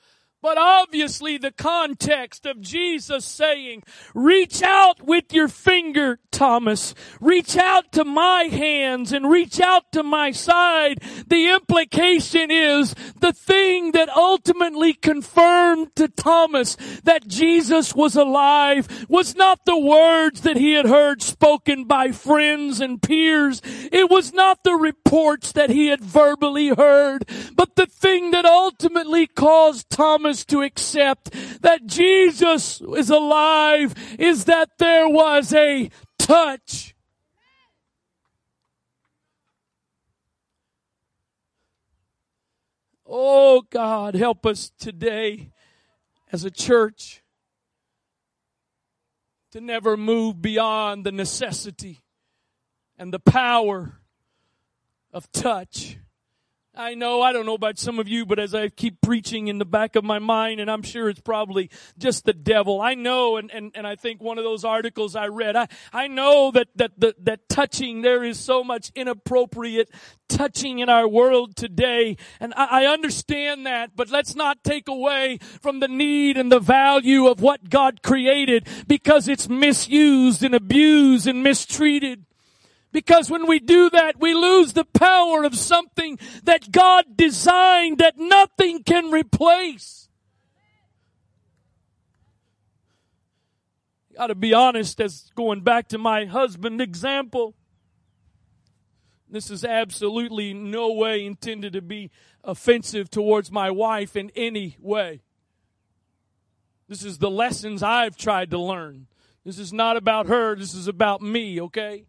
[0.41, 3.83] But obviously the context of Jesus saying,
[4.13, 6.95] reach out with your finger, Thomas.
[7.19, 10.99] Reach out to my hands and reach out to my side.
[11.27, 19.35] The implication is the thing that ultimately confirmed to Thomas that Jesus was alive was
[19.35, 23.61] not the words that he had heard spoken by friends and peers.
[23.91, 29.27] It was not the reports that he had verbally heard, but the thing that ultimately
[29.27, 36.95] caused Thomas to accept that Jesus is alive is that there was a touch.
[43.05, 45.49] Oh God, help us today
[46.31, 47.23] as a church
[49.51, 52.01] to never move beyond the necessity
[52.97, 53.99] and the power
[55.11, 55.97] of touch.
[56.79, 59.57] I know, I don't know about some of you, but as I keep preaching in
[59.57, 62.79] the back of my mind, and I'm sure it's probably just the devil.
[62.79, 66.07] I know, and, and, and I think one of those articles I read, I, I
[66.07, 69.89] know that, that, that, that touching, there is so much inappropriate
[70.29, 72.15] touching in our world today.
[72.39, 76.61] And I, I understand that, but let's not take away from the need and the
[76.61, 82.23] value of what God created because it's misused and abused and mistreated.
[82.91, 88.17] Because when we do that, we lose the power of something that God designed that
[88.17, 90.09] nothing can replace.
[94.17, 97.55] Got to be honest, as going back to my husband example,
[99.29, 102.09] this is absolutely no way intended to be
[102.43, 105.21] offensive towards my wife in any way.
[106.87, 109.05] This is the lessons I've tried to learn.
[109.45, 112.05] This is not about her, this is about me, okay?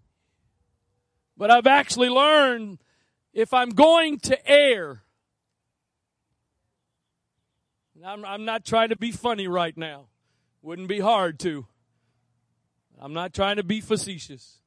[1.40, 2.80] But I've actually learned
[3.32, 5.00] if I'm going to err,
[8.04, 10.08] I'm, I'm not trying to be funny right now.
[10.60, 11.66] Wouldn't be hard to.
[13.00, 14.58] I'm not trying to be facetious.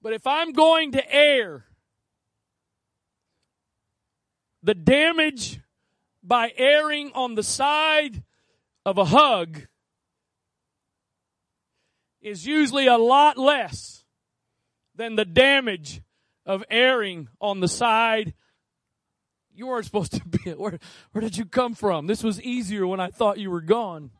[0.00, 1.64] But if I'm going to err,
[4.62, 5.58] the damage
[6.22, 8.22] by erring on the side
[8.84, 9.62] of a hug
[12.20, 14.04] is usually a lot less
[14.96, 16.02] than the damage
[16.44, 18.34] of erring on the side.
[19.54, 20.78] You weren't supposed to be where
[21.12, 22.06] where did you come from?
[22.06, 24.10] This was easier when i thought you were gone.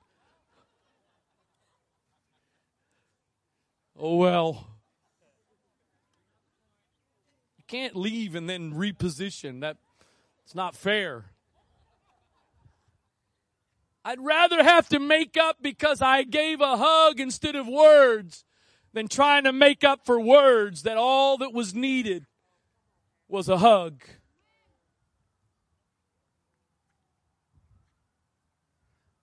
[3.98, 4.66] Oh well.
[7.58, 9.60] You can't leave and then reposition.
[9.60, 9.78] That
[10.44, 11.26] it's not fair.
[14.04, 18.44] I'd rather have to make up because I gave a hug instead of words
[18.96, 22.24] than trying to make up for words that all that was needed
[23.28, 24.02] was a hug.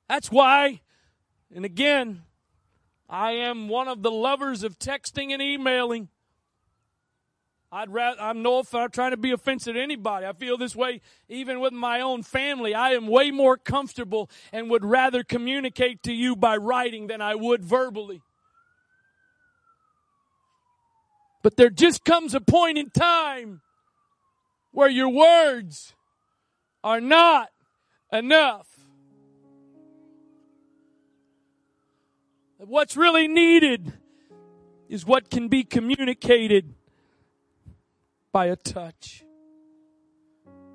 [0.08, 0.82] That's why,
[1.52, 2.22] and again,
[3.10, 6.10] I am one of the lovers of texting and emailing.
[7.72, 10.28] I'd rather, I'm no, I'm trying to be offensive to anybody.
[10.28, 12.76] I feel this way even with my own family.
[12.76, 17.34] I am way more comfortable and would rather communicate to you by writing than I
[17.34, 18.22] would verbally.
[21.44, 23.62] But there just comes a point in time
[24.72, 25.94] where your words
[26.84, 27.50] are not
[28.12, 28.68] enough.
[32.58, 33.92] What's really needed
[34.88, 36.74] is what can be communicated
[38.32, 39.26] by a touch.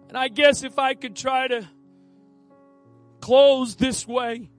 [0.08, 1.66] And I guess if I could try to
[3.20, 4.50] close this way,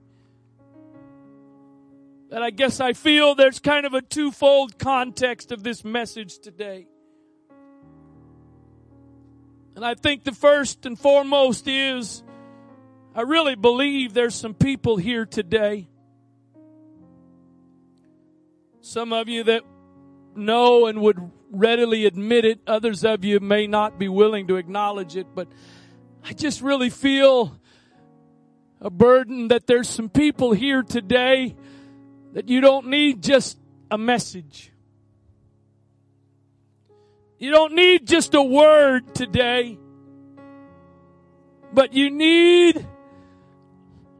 [2.30, 6.86] that I guess I feel there's kind of a twofold context of this message today.
[9.74, 12.22] And I think the first and foremost is
[13.14, 15.88] I really believe there's some people here today.
[18.80, 19.62] Some of you that
[20.36, 21.18] know and would
[21.50, 22.60] readily admit it.
[22.68, 25.48] Others of you may not be willing to acknowledge it, but
[26.24, 27.58] I just really feel
[28.80, 31.56] a burden that there's some people here today
[32.32, 33.58] that you don't need just
[33.90, 34.72] a message.
[37.38, 39.78] You don't need just a word today,
[41.72, 42.86] but you need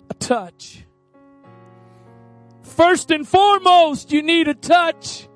[0.08, 0.84] a touch.
[2.62, 5.28] First and foremost, you need a touch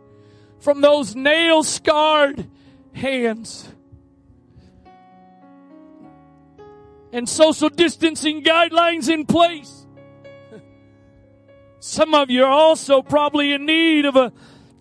[0.60, 2.48] from those nail scarred
[2.94, 3.68] hands.
[7.12, 9.83] And social distancing guidelines in place.
[11.86, 14.32] Some of you are also probably in need of a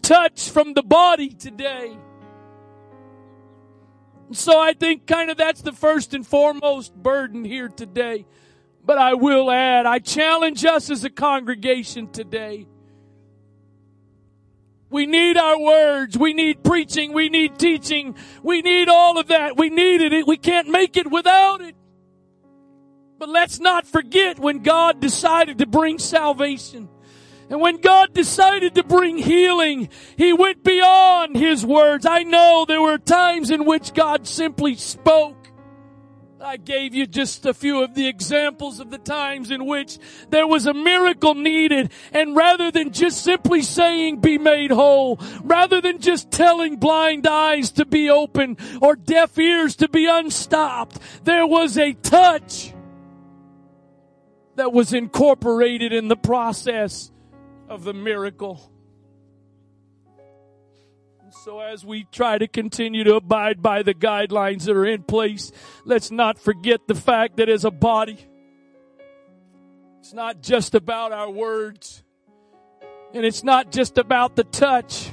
[0.01, 1.97] touch from the body today.
[4.31, 8.25] So I think kind of that's the first and foremost burden here today.
[8.85, 12.67] But I will add, I challenge us as a congregation today
[14.93, 16.19] we need our words.
[16.19, 17.13] We need preaching.
[17.13, 18.15] We need teaching.
[18.43, 19.57] We need all of that.
[19.57, 20.27] We needed it.
[20.27, 21.75] We can't make it without it.
[23.23, 26.89] But let's not forget when God decided to bring salvation.
[27.49, 32.05] And when God decided to bring healing, He went beyond His words.
[32.05, 35.37] I know there were times in which God simply spoke.
[36.41, 39.99] I gave you just a few of the examples of the times in which
[40.29, 41.93] there was a miracle needed.
[42.11, 47.71] And rather than just simply saying be made whole, rather than just telling blind eyes
[47.71, 52.72] to be open or deaf ears to be unstopped, there was a touch
[54.55, 57.11] that was incorporated in the process
[57.69, 58.71] of the miracle.
[61.21, 65.03] And So as we try to continue to abide by the guidelines that are in
[65.03, 65.51] place,
[65.85, 68.19] let's not forget the fact that as a body,
[69.99, 72.03] it's not just about our words.
[73.13, 75.11] And it's not just about the touch.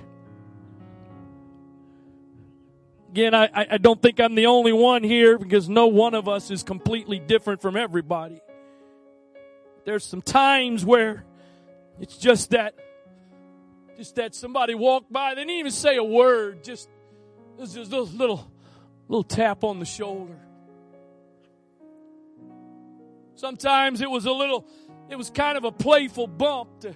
[3.10, 6.50] Again, I, I don't think I'm the only one here because no one of us
[6.50, 8.40] is completely different from everybody.
[9.84, 11.24] There's some times where
[11.98, 12.74] it's just that
[14.00, 15.34] just that somebody walked by.
[15.34, 16.64] They didn't even say a word.
[16.64, 16.88] Just,
[17.58, 18.50] just a little,
[19.08, 20.38] little, tap on the shoulder.
[23.34, 24.66] Sometimes it was a little,
[25.10, 26.80] it was kind of a playful bump.
[26.80, 26.94] To,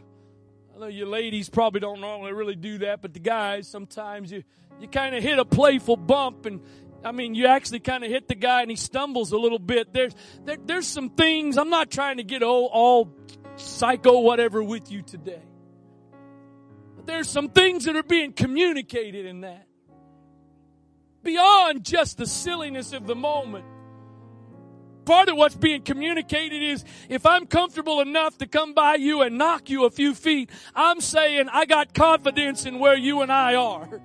[0.75, 4.43] I know you ladies probably don't normally really do that, but the guys, sometimes you,
[4.81, 6.63] you kind of hit a playful bump and
[7.05, 9.93] I mean, you actually kind of hit the guy and he stumbles a little bit.
[9.93, 13.15] There's, there, there's some things, I'm not trying to get all, all
[13.57, 15.43] psycho whatever with you today.
[16.97, 19.67] But there's some things that are being communicated in that.
[21.23, 23.67] Beyond just the silliness of the moment.
[25.05, 29.37] Part of what's being communicated is if I'm comfortable enough to come by you and
[29.37, 33.55] knock you a few feet, I'm saying I got confidence in where you and I
[33.55, 34.01] are.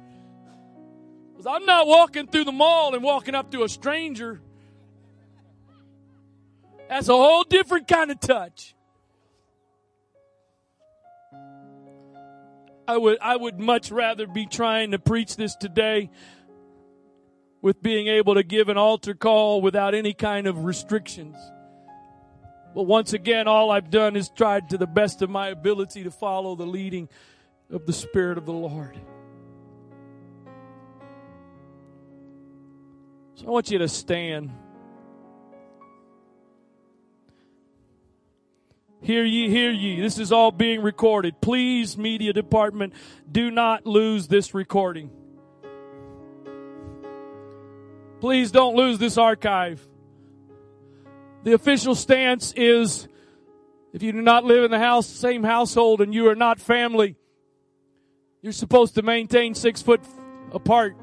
[1.39, 4.41] Because I'm not walking through the mall and walking up to a stranger.
[6.89, 8.75] That's a whole different kind of touch.
[12.85, 16.09] I would, I would much rather be trying to preach this today
[17.61, 21.37] with being able to give an altar call without any kind of restrictions.
[22.75, 26.11] But once again, all I've done is tried to the best of my ability to
[26.11, 27.07] follow the leading
[27.71, 28.99] of the Spirit of the Lord.
[33.39, 34.51] So I want you to stand.
[39.01, 40.01] Hear ye, hear ye.
[40.01, 41.39] This is all being recorded.
[41.39, 42.91] Please, media department,
[43.31, 45.09] do not lose this recording.
[48.19, 49.87] Please don't lose this archive.
[51.45, 53.07] The official stance is
[53.93, 57.15] if you do not live in the house, same household and you are not family,
[58.41, 60.01] you're supposed to maintain six foot
[60.51, 60.97] apart.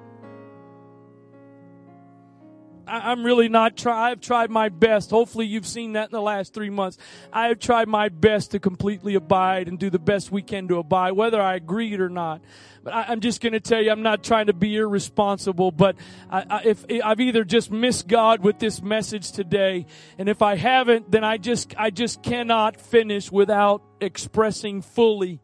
[2.87, 4.11] I'm really not try.
[4.11, 5.11] I've tried my best.
[5.11, 6.99] Hopefully you've seen that in the last three months.
[7.32, 10.78] I have tried my best to completely abide and do the best we can to
[10.78, 12.43] abide, whether I agreed or not.
[12.84, 15.97] But I, am just going to tell you, I'm not trying to be irresponsible, but
[16.30, 19.87] I, I, if I've either just missed God with this message today,
[20.18, 25.41] and if I haven't, then I just, I just cannot finish without expressing fully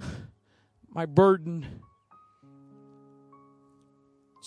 [0.88, 1.82] my burden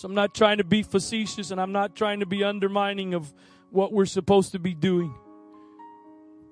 [0.00, 3.30] so I'm not trying to be facetious and I'm not trying to be undermining of
[3.68, 5.14] what we're supposed to be doing.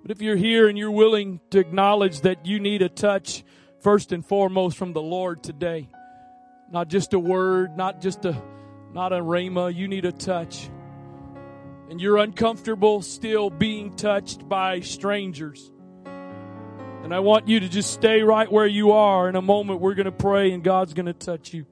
[0.03, 3.42] But if you're here and you're willing to acknowledge that you need a touch
[3.80, 5.88] first and foremost from the Lord today,
[6.70, 8.36] not just a word, not just a,
[8.92, 10.68] not a rhema, you need a touch.
[11.88, 15.72] And you're uncomfortable still being touched by strangers.
[16.05, 19.26] And I want you to just stay right where you are.
[19.26, 21.64] In a moment, we're going to pray and God's going to touch you.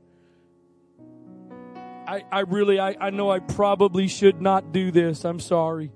[2.07, 5.25] I, I really, I, I know I probably should not do this.
[5.25, 5.91] I'm sorry.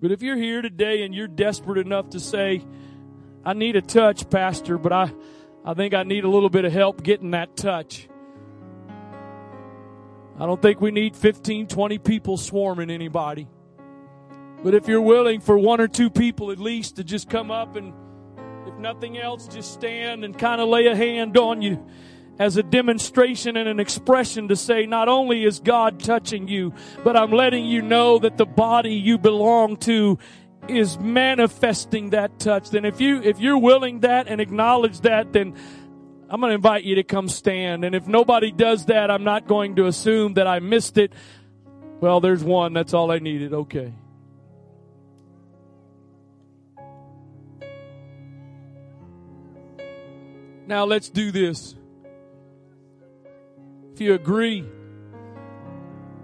[0.00, 2.62] But if you're here today and you're desperate enough to say,
[3.44, 5.12] I need a touch, Pastor, but I,
[5.64, 8.08] I think I need a little bit of help getting that touch.
[10.38, 13.48] I don't think we need 15, 20 people swarming anybody.
[14.62, 17.76] But if you're willing for one or two people at least to just come up
[17.76, 17.94] and,
[18.66, 21.84] if nothing else, just stand and kind of lay a hand on you
[22.38, 26.72] as a demonstration and an expression to say, not only is God touching you,
[27.04, 30.18] but I'm letting you know that the body you belong to
[30.68, 32.70] is manifesting that touch.
[32.70, 35.54] Then if you, if you're willing that and acknowledge that, then
[36.30, 37.84] I'm going to invite you to come stand.
[37.84, 41.12] And if nobody does that, I'm not going to assume that I missed it.
[42.00, 42.72] Well, there's one.
[42.72, 43.52] That's all I needed.
[43.52, 43.92] Okay.
[50.66, 51.74] Now let's do this
[54.02, 54.64] you agree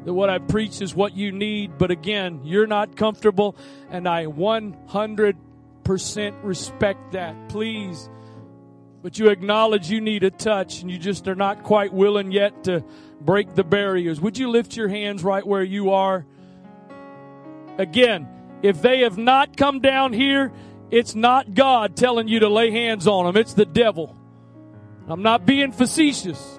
[0.04, 3.56] that what I preach is what you need, but again, you're not comfortable,
[3.90, 5.36] and I 100%
[6.42, 7.48] respect that.
[7.48, 8.08] Please,
[9.02, 12.64] but you acknowledge you need a touch, and you just are not quite willing yet
[12.64, 12.84] to
[13.20, 14.20] break the barriers.
[14.20, 16.24] Would you lift your hands right where you are?
[17.76, 18.28] Again,
[18.62, 20.52] if they have not come down here,
[20.90, 24.16] it's not God telling you to lay hands on them, it's the devil.
[25.06, 26.58] I'm not being facetious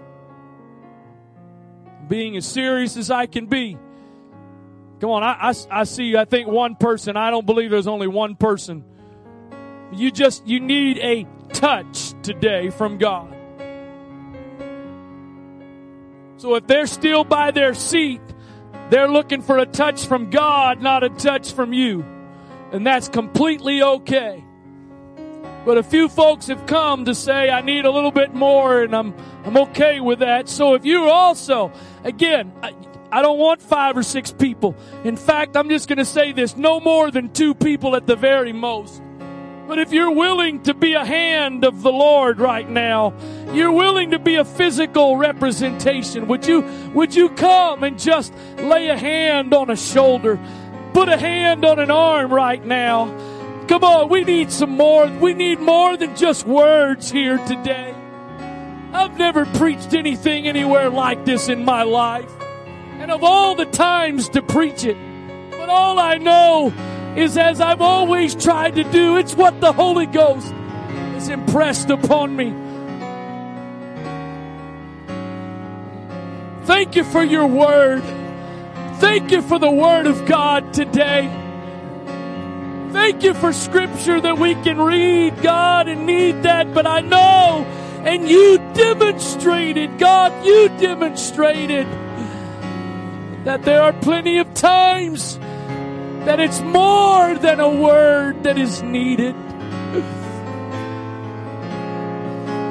[2.10, 3.78] being as serious as I can be.
[5.00, 7.16] Come on, I, I, I see, I think one person.
[7.16, 8.84] I don't believe there's only one person.
[9.94, 13.36] You just, you need a touch today from God.
[16.38, 18.22] So if they're still by their seat,
[18.90, 22.04] they're looking for a touch from God, not a touch from you.
[22.72, 24.44] And that's completely okay.
[25.70, 28.96] But a few folks have come to say, I need a little bit more and
[28.96, 29.14] I'm,
[29.46, 30.50] I'm okay with that.
[30.50, 31.72] So if you also,
[32.04, 32.74] again, I,
[33.12, 34.76] I don't want five or six people.
[35.04, 38.16] In fact, I'm just going to say this, no more than two people at the
[38.16, 39.00] very most.
[39.68, 43.14] But if you're willing to be a hand of the Lord right now,
[43.54, 46.62] you're willing to be a physical representation, would you,
[46.96, 50.40] would you come and just lay a hand on a shoulder,
[50.94, 53.29] put a hand on an arm right now,
[53.70, 55.06] Come on, we need some more.
[55.06, 57.94] We need more than just words here today.
[58.92, 62.32] I've never preached anything anywhere like this in my life.
[62.98, 64.98] And of all the times to preach it,
[65.52, 66.74] but all I know
[67.16, 69.18] is as I've always tried to do.
[69.18, 70.52] It's what the Holy Ghost
[71.14, 72.50] has impressed upon me.
[76.66, 78.02] Thank you for your word.
[78.96, 81.49] Thank you for the word of God today.
[82.92, 86.74] Thank you for scripture that we can read, God, and need that.
[86.74, 87.64] But I know,
[88.04, 91.86] and you demonstrated, God, you demonstrated
[93.46, 95.38] that there are plenty of times
[96.26, 99.36] that it's more than a word that is needed.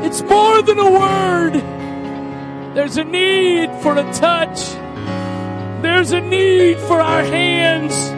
[0.05, 1.55] It's more than a word.
[2.75, 4.73] There's a need for a touch.
[5.83, 8.18] There's a need for our hands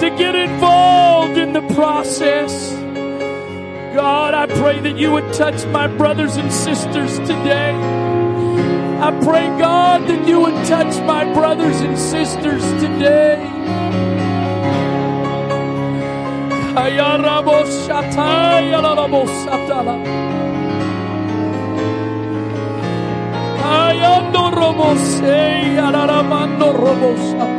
[0.00, 2.72] to get involved in the process.
[3.94, 7.72] God, I pray that you would touch my brothers and sisters today.
[9.00, 13.36] I pray, God, that you would touch my brothers and sisters today.
[16.76, 17.42] Ayando
[25.78, 27.55] alaramando robosata.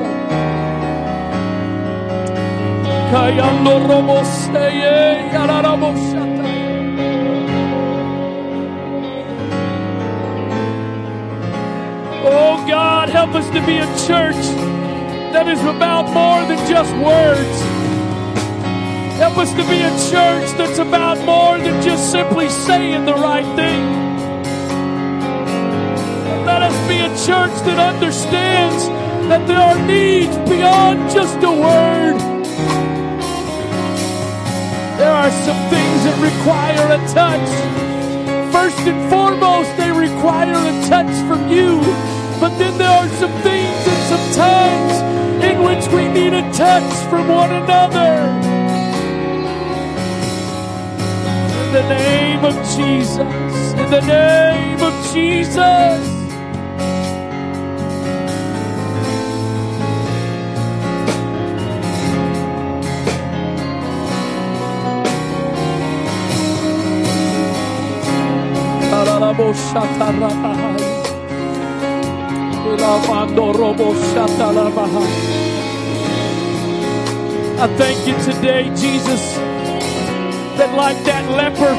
[12.29, 14.35] Oh God, help us to be a church
[15.31, 17.61] that is about more than just words.
[19.17, 23.47] Help us to be a church that's about more than just simply saying the right
[23.55, 23.83] thing.
[26.45, 28.89] Let us be a church that understands
[29.29, 32.36] that there are needs beyond just a word.
[35.07, 37.49] There are some things that require a touch.
[38.51, 41.79] First and foremost, they require a touch from you.
[42.41, 44.93] But then there are some things and some times
[45.47, 48.15] in which we need a touch from one another.
[51.63, 53.63] In the name of Jesus.
[53.79, 56.16] In the name of Jesus.
[77.59, 79.35] I thank you today, Jesus,
[80.57, 81.73] that like that leper,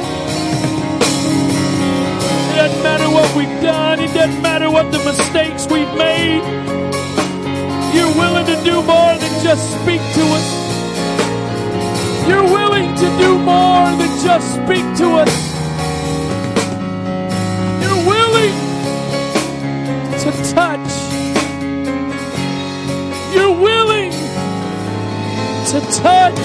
[2.47, 6.43] it doesn't matter what we've done, it doesn't matter what the mistakes we've made.
[7.93, 10.47] You're willing to do more than just speak to us.
[12.29, 15.48] You're willing to do more than just speak to us.
[25.93, 26.39] Touch.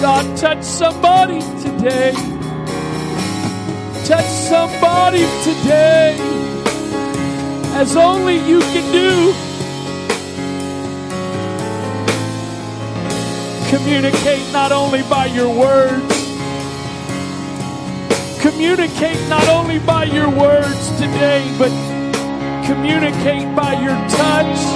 [0.00, 2.12] God, touch somebody today.
[4.04, 6.16] Touch somebody today
[7.74, 9.32] as only you can do.
[13.68, 16.14] Communicate not only by your words,
[18.40, 21.70] communicate not only by your words today, but
[22.64, 24.75] communicate by your touch.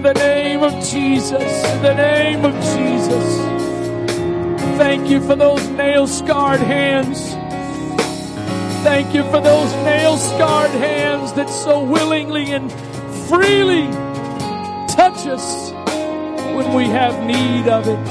[0.00, 3.36] in the name of Jesus, in the name of Jesus.
[4.78, 7.34] Thank you for those nail scarred hands.
[8.82, 12.72] Thank you for those nail scarred hands that so willingly and
[13.28, 13.88] freely
[14.88, 15.70] touch us
[16.56, 18.06] when we have need of it.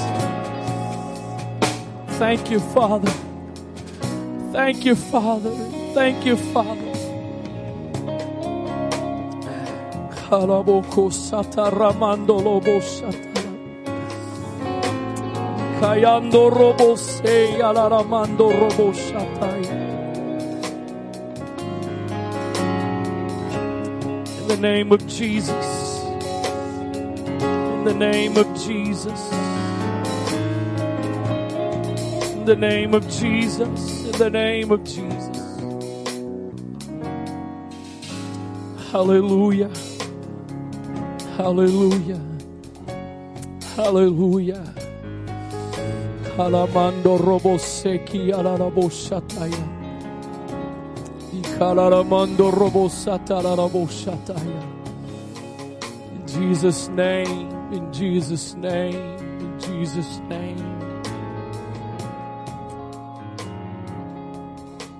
[2.20, 3.12] Thank you, Father.
[4.52, 5.56] Thank you, Father.
[5.96, 6.89] Thank you, Father.
[11.12, 13.42] Sata ramando lobo sata.
[15.82, 19.50] Kayando robo se robo sata.
[24.40, 26.00] In the name of Jesus
[27.80, 29.32] In the name of Jesus.
[32.34, 34.04] In the name of Jesus.
[34.04, 35.62] In the name of Jesus.
[38.92, 39.72] Hallelujah.
[41.40, 42.20] Hallelujah.
[43.78, 44.76] Hallelujah.
[46.36, 49.64] Kalamando robo seki alarabo shataya.
[51.32, 54.64] Ikalamando robo satarabo shataya.
[56.12, 59.00] In Jesus' name, in Jesus' name,
[59.40, 60.92] in Jesus' name.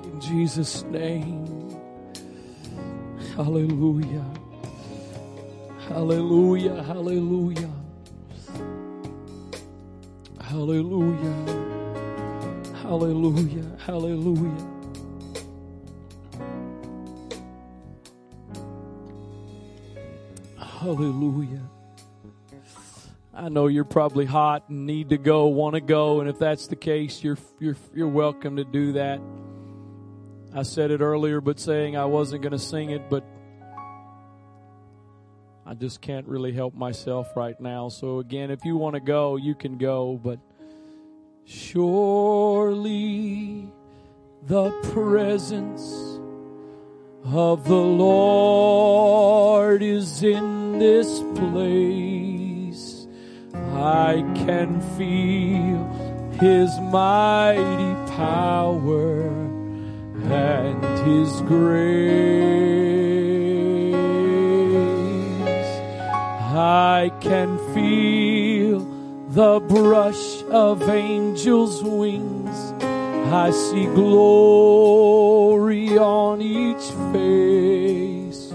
[0.06, 1.44] In Jesus' name.
[3.36, 4.24] Hallelujah.
[5.90, 6.84] Hallelujah.
[6.84, 7.74] Hallelujah.
[10.40, 11.36] Hallelujah.
[12.76, 13.78] Hallelujah.
[13.80, 14.68] Hallelujah.
[20.58, 21.70] Hallelujah.
[23.34, 26.68] I know you're probably hot and need to go, want to go, and if that's
[26.68, 29.20] the case, you're you're you're welcome to do that.
[30.54, 33.24] I said it earlier, but saying I wasn't going to sing it, but
[35.70, 37.90] I just can't really help myself right now.
[37.90, 40.40] So again, if you want to go, you can go, but
[41.46, 41.78] surely
[44.48, 45.84] the presence
[47.24, 48.64] of the Lord
[49.84, 53.06] is in this place.
[53.54, 55.86] I can feel
[56.40, 59.28] his mighty power
[60.32, 62.99] and his grace.
[66.60, 68.80] I can feel
[69.30, 72.74] the brush of angels' wings.
[73.32, 78.52] I see glory on each face.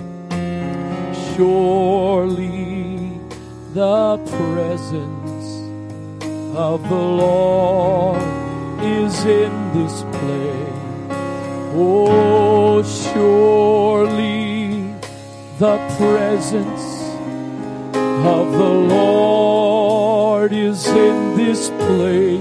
[1.35, 3.19] Surely
[3.73, 5.47] the presence
[6.55, 8.23] of the Lord
[8.83, 11.17] is in this place.
[11.75, 12.83] Oh,
[13.13, 14.93] surely
[15.59, 16.94] the presence
[18.27, 22.41] of the Lord is in this place.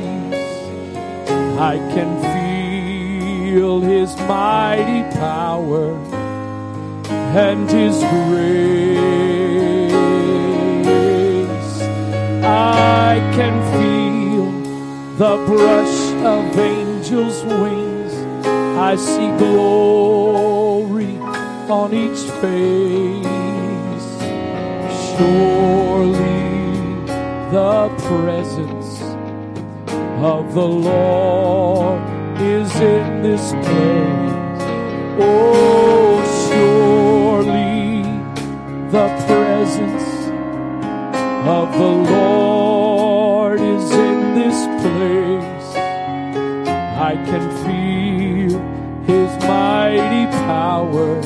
[1.59, 2.09] I can
[3.51, 5.93] feel His mighty power
[7.35, 8.31] and His grace.
[12.45, 14.51] I can feel
[15.17, 18.13] the brush of angels' wings.
[18.77, 21.17] I see glory
[21.69, 23.42] on each face.
[25.17, 27.03] Surely
[27.51, 29.01] the presence
[30.23, 32.01] of the Lord
[32.41, 34.63] is in this place.
[35.19, 38.01] Oh, surely
[38.89, 40.07] the presence
[41.47, 45.75] of the Lord is in this place.
[46.97, 48.59] I can feel
[49.05, 51.19] His mighty power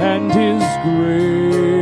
[0.00, 1.77] and His grace.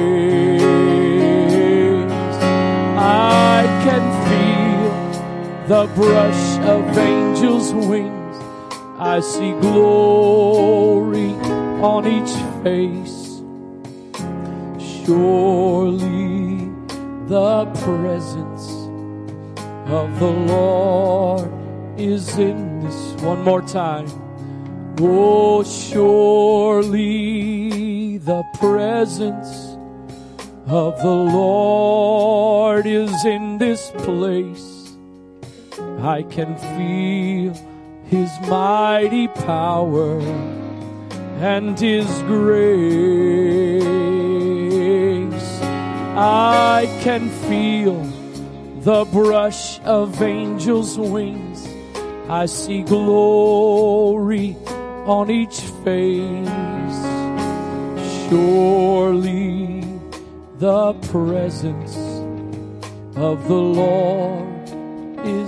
[5.69, 8.37] The brush of angels' wings.
[9.01, 11.31] I see glory
[11.83, 12.31] on each
[12.63, 13.43] face.
[15.05, 16.71] Surely
[17.27, 18.71] the presence
[19.91, 21.51] of the Lord
[21.99, 23.15] is in this.
[23.23, 24.07] One more time.
[25.01, 26.99] Oh, surely
[28.19, 29.77] the presence
[30.69, 34.76] of the Lord is in this place.
[35.99, 37.55] I can feel
[38.05, 40.21] His mighty power
[41.41, 43.77] and His grace.
[46.19, 48.03] I can feel
[48.81, 51.67] the brush of angels' wings.
[52.29, 54.57] I see glory
[55.07, 56.49] on each face.
[58.29, 59.81] Surely
[60.59, 61.97] the presence
[63.17, 64.56] of the Lord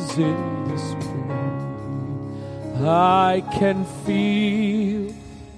[0.08, 1.08] is in this place.
[2.86, 5.12] I can feel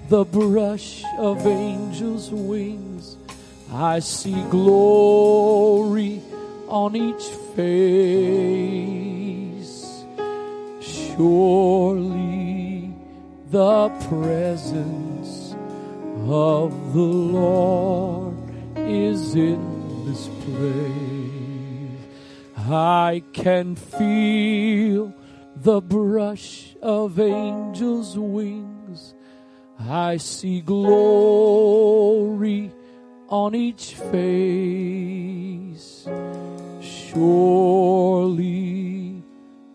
[0.09, 3.19] the brush of angels' wings.
[3.73, 6.23] I see glory
[6.69, 7.23] on each
[7.55, 7.61] face.
[10.81, 12.93] Surely
[13.51, 15.55] the presence
[16.29, 18.37] of the Lord
[18.77, 21.20] is in this place.
[22.69, 25.15] I can feel
[25.57, 29.15] the brush of angels' wings.
[29.79, 32.71] I see glory
[33.29, 36.07] on each face.
[36.83, 38.03] Surely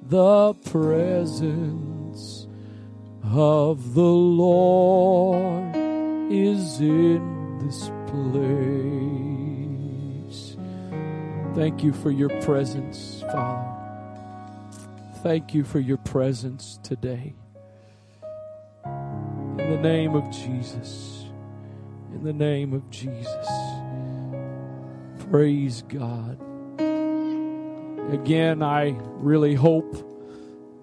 [0.04, 2.48] the presence
[3.24, 5.76] of the Lord
[6.32, 9.24] is in this place.
[11.56, 13.72] Thank you for your presence, Father.
[15.24, 17.34] Thank you for your presence today.
[18.86, 21.24] In the name of Jesus.
[22.14, 23.47] In the name of Jesus.
[25.32, 26.41] Praise God.
[28.12, 28.89] Again, I
[29.20, 29.95] really hope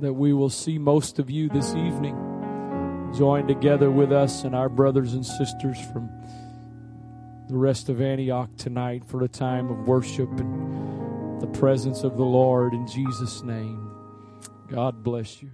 [0.00, 4.70] that we will see most of you this evening join together with us and our
[4.70, 6.08] brothers and sisters from
[7.52, 12.24] the rest of Antioch tonight for a time of worship and the presence of the
[12.24, 13.90] Lord in Jesus' name.
[14.68, 15.50] God bless you.